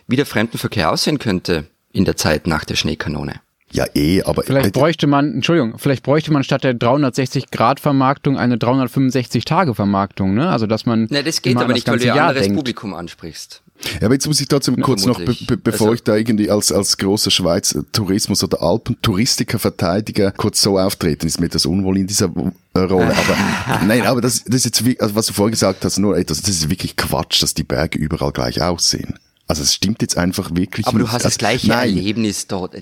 [0.06, 3.40] wie der Fremdenverkehr aussehen könnte in der Zeit nach der Schneekanone.
[3.74, 4.44] Ja, eh, aber.
[4.44, 10.48] Vielleicht bräuchte man, Entschuldigung, vielleicht bräuchte man statt der 360-Grad-Vermarktung eine 365-Tage-Vermarktung, ne?
[10.48, 11.08] Also, dass man.
[11.10, 12.56] Ne, das geht aber nicht, weil du ja anderes denkt.
[12.56, 13.62] Publikum ansprichst.
[14.00, 15.40] Ja, aber jetzt muss ich trotzdem kurz Vermutlich.
[15.40, 20.62] noch, be bevor also, ich da irgendwie als, als großer Schweizer Tourismus- oder Alpentouristiker-Verteidiger kurz
[20.62, 22.54] so auftreten, ist mir das unwohl in dieser Rolle.
[22.76, 26.16] Aber nein, aber das, das ist jetzt, wie, also was du vorher gesagt hast, nur
[26.16, 29.18] etwas, das ist wirklich Quatsch, dass die Berge überall gleich aussehen.
[29.48, 31.08] Also es stimmt jetzt einfach wirklich Aber nicht.
[31.08, 31.96] du hast also, das gleiche nein.
[31.96, 32.74] Erlebnis dort.
[32.74, 32.80] Ja,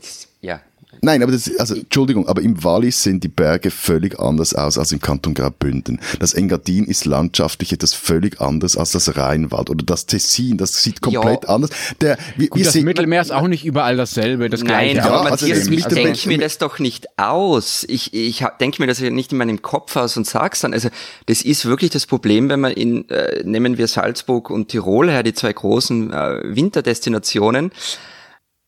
[1.04, 4.92] Nein, aber das, also, Entschuldigung, aber im Wallis sehen die Berge völlig anders aus als
[4.92, 6.00] im Kanton Graubünden.
[6.20, 11.00] Das Engadin ist landschaftlich etwas völlig anderes als das Rheinwald oder das Tessin, das sieht
[11.00, 11.48] komplett ja.
[11.48, 11.70] anders.
[12.00, 15.02] Der, wir, Gut, wir das Mittelmeer ist auch nicht überall dasselbe, das Nein, gleiche.
[15.02, 17.84] aber ja, Matthias, also, ich denke mir das doch nicht aus.
[17.88, 20.72] Ich, ich denke mir das ja nicht in meinem Kopf aus und sag's dann.
[20.72, 20.88] Also,
[21.26, 25.24] das ist wirklich das Problem, wenn man in, äh, nehmen wir Salzburg und Tirol her,
[25.24, 27.72] die zwei großen äh, Winterdestinationen,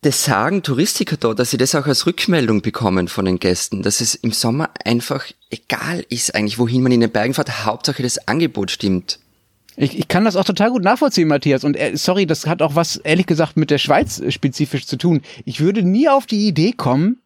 [0.04, 4.00] das sagen Touristiker da, dass sie das auch als Rückmeldung bekommen von den Gästen, dass
[4.00, 7.64] es im Sommer einfach egal ist eigentlich, wohin man in den Bergen fährt.
[7.64, 9.18] Hauptsache das Angebot stimmt.
[9.76, 11.64] Ich, ich kann das auch total gut nachvollziehen, Matthias.
[11.64, 14.96] Und äh, sorry, das hat auch was, ehrlich gesagt, mit der Schweiz äh, spezifisch zu
[14.96, 15.22] tun.
[15.44, 17.22] Ich würde nie auf die Idee kommen,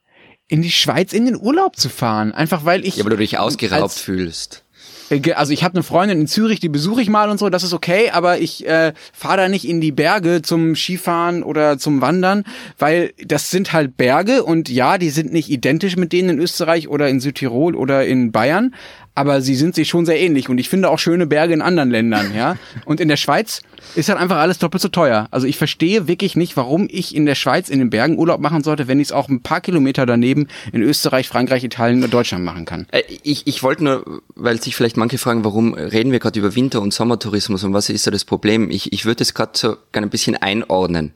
[0.46, 2.32] in die Schweiz in den Urlaub zu fahren.
[2.32, 2.96] Einfach weil ich.
[2.96, 4.64] Ja, weil du dich ausgeraubt fühlst.
[5.10, 7.62] Äh, also ich habe eine Freundin in Zürich, die besuche ich mal und so, das
[7.62, 12.00] ist okay, aber ich äh, fahre da nicht in die Berge zum Skifahren oder zum
[12.00, 12.44] Wandern,
[12.78, 16.88] weil das sind halt Berge und ja, die sind nicht identisch mit denen in Österreich
[16.88, 18.74] oder in Südtirol oder in Bayern,
[19.18, 21.90] aber sie sind sich schon sehr ähnlich und ich finde auch schöne Berge in anderen
[21.90, 22.56] Ländern, ja.
[22.84, 23.62] Und in der Schweiz
[23.96, 25.26] ist halt einfach alles doppelt so teuer.
[25.32, 28.62] Also ich verstehe wirklich nicht, warum ich in der Schweiz in den Bergen Urlaub machen
[28.62, 32.44] sollte, wenn ich es auch ein paar Kilometer daneben in Österreich, Frankreich, Italien oder Deutschland
[32.44, 32.86] machen kann.
[32.92, 36.54] Äh, ich, ich wollte nur, weil sich vielleicht manche fragen, warum reden wir gerade über
[36.54, 38.70] Winter- und Sommertourismus und was ist da das Problem?
[38.70, 41.12] Ich, ich würde es gerade so gerne ein bisschen einordnen.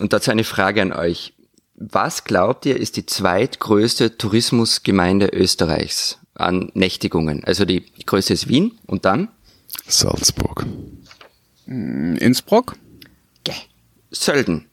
[0.00, 1.32] Und dazu eine Frage an euch.
[1.74, 6.20] Was glaubt ihr, ist die zweitgrößte Tourismusgemeinde Österreichs?
[6.36, 7.44] An Nächtigungen.
[7.44, 9.28] Also die, größte ist Wien und dann?
[9.86, 10.66] Salzburg.
[11.66, 12.76] Mm, Innsbruck?
[13.44, 13.52] Gäh.
[14.10, 14.66] Sölden.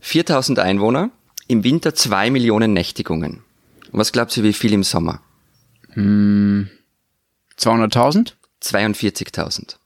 [0.00, 1.10] 4000 Einwohner,
[1.48, 3.44] im Winter zwei Millionen Nächtigungen.
[3.92, 5.20] was glaubst du, wie viel im Sommer?
[5.90, 6.68] Hm,
[7.58, 8.32] 200.000?
[8.62, 9.76] 42.000.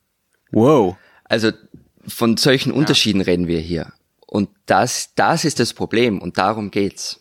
[0.52, 0.96] Wow.
[1.24, 1.50] Also
[2.06, 2.76] von solchen ja.
[2.76, 3.92] Unterschieden reden wir hier.
[4.26, 7.20] Und das, das ist das Problem und darum geht's.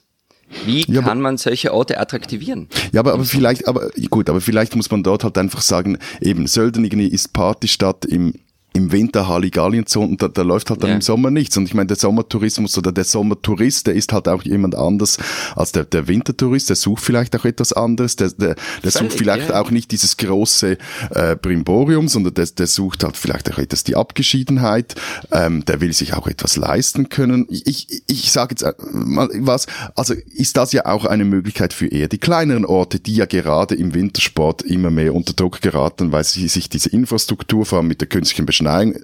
[0.65, 2.67] Wie ja, kann man solche Orte attraktivieren?
[2.91, 6.47] Ja, aber, aber vielleicht, aber gut, aber vielleicht muss man dort halt einfach sagen, eben
[6.47, 8.33] Sölden irgendwie ist Partystadt im
[8.75, 10.95] im Winter Halligalli so und da, da läuft halt dann ja.
[10.95, 11.55] im Sommer nichts.
[11.55, 15.17] Und ich meine, der Sommertourismus oder der Sommertourist, der ist halt auch jemand anders
[15.55, 19.49] als der, der Wintertourist, der sucht vielleicht auch etwas anderes, der, der, der sucht vielleicht
[19.49, 19.61] ja.
[19.61, 20.77] auch nicht dieses große
[21.11, 24.95] äh, Brimborium, sondern der, der sucht halt vielleicht auch etwas die Abgeschiedenheit,
[25.31, 27.47] ähm, der will sich auch etwas leisten können.
[27.49, 31.71] Ich, ich, ich sage jetzt äh, mal was, also ist das ja auch eine Möglichkeit
[31.71, 36.11] für eher die kleineren Orte, die ja gerade im Wintersport immer mehr unter Druck geraten,
[36.11, 38.99] weil sie sich diese Infrastruktur, vor allem mit der künstlichen Beschneidung, Nein,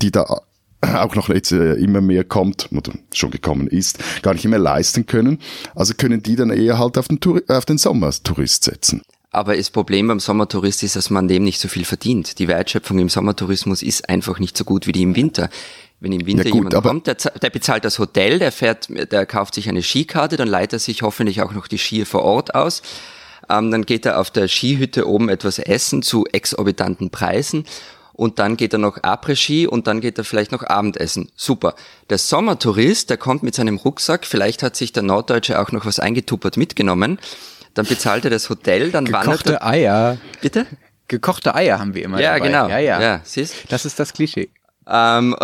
[0.00, 0.40] die da
[0.80, 5.06] auch noch jetzt äh, immer mehr kommt oder schon gekommen ist, gar nicht mehr leisten
[5.06, 5.38] können.
[5.74, 9.02] Also können die dann eher halt auf den, Tour auf den Sommertourist setzen.
[9.30, 12.38] Aber das Problem beim Sommertourist ist, dass man dem nicht so viel verdient.
[12.38, 15.48] Die Wertschöpfung im Sommertourismus ist einfach nicht so gut wie die im Winter.
[16.00, 19.24] Wenn im Winter ja, gut, jemand kommt, der, der, bezahlt das Hotel, der fährt, der
[19.24, 22.54] kauft sich eine Skikarte, dann leitet er sich hoffentlich auch noch die Skier vor Ort
[22.54, 22.82] aus.
[23.48, 27.64] Ähm, dann geht er auf der Skihütte oben etwas essen zu exorbitanten Preisen
[28.22, 31.32] und dann geht er noch Après-Ski und dann geht er vielleicht noch Abendessen.
[31.34, 31.74] Super.
[32.08, 35.98] Der Sommertourist, der kommt mit seinem Rucksack, vielleicht hat sich der Norddeutsche auch noch was
[35.98, 37.18] eingetuppert mitgenommen,
[37.74, 39.66] dann bezahlt er das Hotel, dann Gekochte wandert er...
[39.66, 40.18] Eier.
[40.40, 40.66] Bitte?
[41.08, 42.46] Gekochte Eier haben wir immer Ja, dabei.
[42.46, 42.68] genau.
[42.68, 43.02] Ja, ja.
[43.02, 43.54] ja siehst?
[43.70, 44.50] Das ist das Klischee.
[44.86, 45.34] Ähm,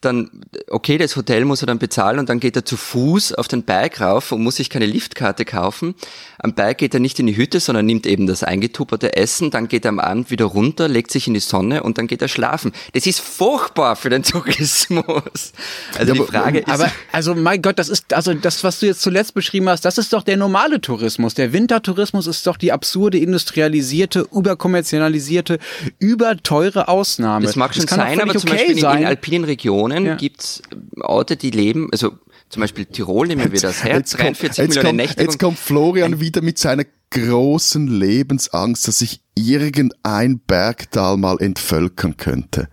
[0.00, 0.30] dann,
[0.68, 3.62] okay, das Hotel muss er dann bezahlen und dann geht er zu Fuß auf den
[3.62, 5.94] Berg rauf und muss sich keine Liftkarte kaufen.
[6.38, 9.68] Am Berg geht er nicht in die Hütte, sondern nimmt eben das eingetupperte Essen, dann
[9.68, 12.28] geht er am Abend wieder runter, legt sich in die Sonne und dann geht er
[12.28, 12.72] schlafen.
[12.92, 15.52] Das ist furchtbar für den Tourismus.
[15.98, 16.80] Also die Frage aber, ist.
[16.82, 19.96] Aber, also mein Gott, das ist, also das, was du jetzt zuletzt beschrieben hast, das
[19.98, 21.34] ist doch der normale Tourismus.
[21.34, 25.58] Der Wintertourismus ist doch die absurde, industrialisierte, überkommerzialisierte,
[25.98, 27.46] überteure Ausnahme.
[27.46, 28.98] Das mag schon das sein, aber zum okay Beispiel sein.
[28.98, 30.14] in, in alpinen Regionen ja.
[30.16, 30.62] gibt's
[31.00, 32.12] Orte, die leben, also
[32.48, 35.22] zum Beispiel Tirol nehmen wir das her, 43 kommt, Millionen kommt, Nächte.
[35.22, 42.68] Jetzt kommt Florian wieder mit seiner großen Lebensangst, dass sich irgendein Bergtal mal entvölkern könnte.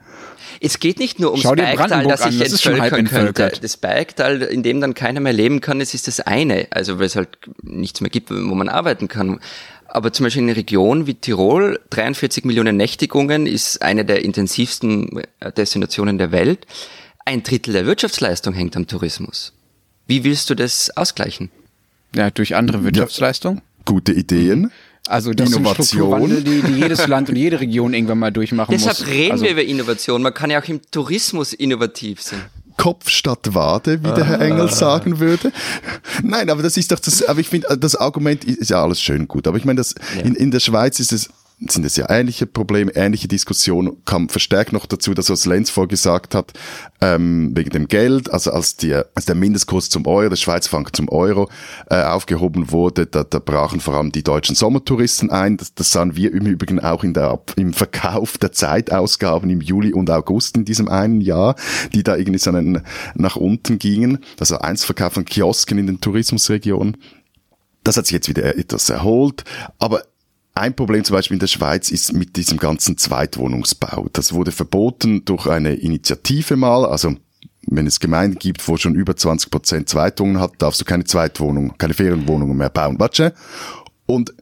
[0.60, 3.52] Es geht nicht nur ums Bergtal, Brandenburg das an, sich das entvölkern könnte.
[3.62, 6.68] Das Bergtal, in dem dann keiner mehr leben kann, das ist das eine.
[6.72, 9.40] Also weil es halt nichts mehr gibt, wo man arbeiten kann.
[9.88, 15.22] Aber zum Beispiel in einer Region wie Tirol, 43 Millionen Nächtigungen, ist eine der intensivsten
[15.56, 16.66] Destinationen der Welt.
[17.26, 19.54] Ein Drittel der Wirtschaftsleistung hängt am Tourismus.
[20.08, 21.50] Wie willst du das ausgleichen?
[22.16, 23.62] Ja, durch andere Wirtschaftsleistung.
[23.86, 24.72] Gute Ideen.
[25.08, 26.30] Also das Innovation.
[26.30, 29.08] sind die, die jedes Land und jede Region irgendwann mal durchmachen Deshalb muss.
[29.08, 30.22] reden also, wir über Innovation.
[30.22, 32.42] Man kann ja auch im Tourismus innovativ sein.
[32.78, 35.52] Kopf statt Wade, wie der Herr Engel sagen würde.
[36.24, 39.22] Nein, aber das ist doch das, aber ich finde, das Argument ist ja alles schön
[39.22, 39.48] und gut.
[39.48, 39.94] Aber ich meine, das,
[40.24, 41.30] in, in der Schweiz ist es,
[41.70, 46.36] sind es ja ähnliche Probleme, ähnliche Diskussionen, kam verstärkt noch dazu, dass was Lenz vorgesagt
[46.36, 46.54] hat,
[47.02, 50.94] ähm, wegen dem Geld, also als, die, als der Mindestkurs zum Euro, der Schweizer Franken
[50.94, 51.50] zum Euro
[51.90, 55.58] äh, aufgehoben wurde, da, da brachen vor allem die deutschen Sommertouristen ein.
[55.58, 59.94] Das, das sahen wir im Übrigen auch in der, im Verkauf der Zeitausgaben im Juli
[59.94, 61.56] und August in diesem einen Jahr,
[61.94, 62.82] die da irgendwie so einen,
[63.16, 64.20] nach unten gingen.
[64.40, 66.98] Also Einzelverkauf von Kiosken in den Tourismusregionen.
[67.84, 69.44] Das hat sich jetzt wieder etwas erholt,
[69.78, 70.04] aber
[70.56, 74.08] ein Problem zum Beispiel in der Schweiz ist mit diesem ganzen Zweitwohnungsbau.
[74.14, 77.16] Das wurde verboten durch eine Initiative mal, also
[77.68, 81.78] wenn es Gemeinden gibt, wo schon über 20 Prozent Zweitwohnungen hat, darfst du keine Zweitwohnung,
[81.78, 83.00] keine Ferienwohnungen mehr bauen.
[83.00, 83.34] Watsche?
[84.06, 84.34] Und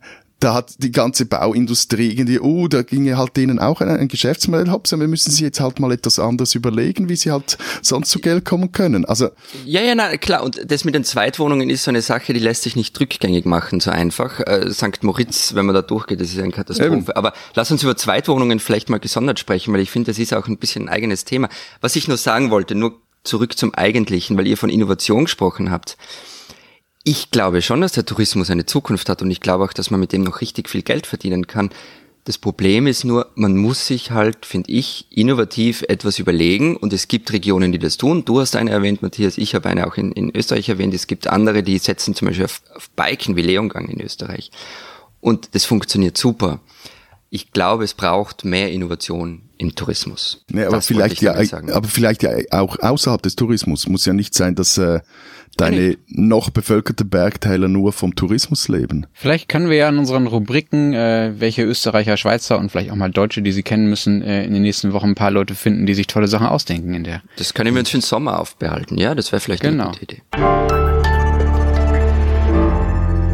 [0.42, 4.72] da hat die ganze Bauindustrie irgendwie, oh, da ginge halt denen auch ein, ein Geschäftsmodell
[4.72, 8.20] hops, wir müssen sich jetzt halt mal etwas anderes überlegen, wie sie halt sonst zu
[8.20, 9.06] Geld kommen können.
[9.06, 9.30] Also,
[9.66, 10.44] Ja, ja, na klar.
[10.44, 13.80] Und das mit den Zweitwohnungen ist so eine Sache, die lässt sich nicht rückgängig machen,
[13.80, 14.40] so einfach.
[14.40, 15.04] Äh, St.
[15.04, 17.16] Moritz, wenn man da durchgeht, das ist eine Katastrophe.
[17.16, 20.48] Aber lass uns über Zweitwohnungen vielleicht mal gesondert sprechen, weil ich finde, das ist auch
[20.48, 21.50] ein bisschen ein eigenes Thema.
[21.82, 25.98] Was ich nur sagen wollte, nur zurück zum Eigentlichen, weil ihr von Innovation gesprochen habt.
[27.04, 30.00] Ich glaube schon, dass der Tourismus eine Zukunft hat und ich glaube auch, dass man
[30.00, 31.72] mit dem noch richtig viel Geld verdienen kann.
[32.26, 37.08] Das Problem ist nur, man muss sich halt, finde ich, innovativ etwas überlegen und es
[37.08, 38.26] gibt Regionen, die das tun.
[38.26, 40.94] Du hast eine erwähnt, Matthias, ich habe eine auch in, in Österreich erwähnt.
[40.94, 44.52] Es gibt andere, die setzen zum Beispiel auf, auf Biken wie Leongang in Österreich.
[45.20, 46.60] Und das funktioniert super.
[47.32, 50.44] Ich glaube, es braucht mehr Innovation im Tourismus.
[50.52, 53.88] Nee, aber Das vielleicht ich ja, aber vielleicht ja auch außerhalb des Tourismus.
[53.88, 55.00] Muss ja nicht sein, dass äh,
[55.62, 59.06] deine noch bevölkerte Bergteile nur vom Tourismus leben.
[59.14, 63.12] Vielleicht können wir ja in unseren Rubriken, äh, welche Österreicher, Schweizer und vielleicht auch mal
[63.12, 65.94] Deutsche, die sie kennen müssen, äh, in den nächsten Wochen ein paar Leute finden, die
[65.94, 67.22] sich tolle Sachen ausdenken in der.
[67.38, 68.98] Das können wir uns für den Sommer aufbehalten.
[68.98, 69.90] Ja, das wäre vielleicht Genau.
[69.90, 70.91] eine gute Idee.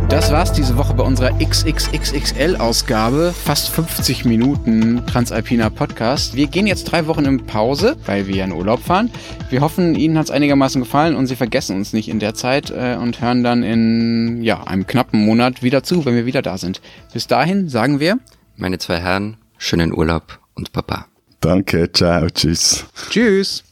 [0.10, 3.34] Das war's diese Woche bei unserer XXXXL-Ausgabe.
[3.34, 6.34] Fast 50 Minuten Transalpiner Podcast.
[6.34, 9.12] Wir gehen jetzt drei Wochen in Pause, weil wir in Urlaub fahren.
[9.50, 12.96] Wir hoffen, Ihnen hat's einigermaßen gefallen und Sie vergessen uns nicht in der Zeit äh,
[12.96, 16.80] und hören dann in ja, einem knappen Monat wieder zu, wenn wir wieder da sind.
[17.12, 18.18] Bis dahin sagen wir
[18.56, 21.08] Meine zwei Herren, schönen Urlaub und Papa.
[21.42, 22.86] Danke, ciao, tschüss.
[23.10, 23.67] Tschüss.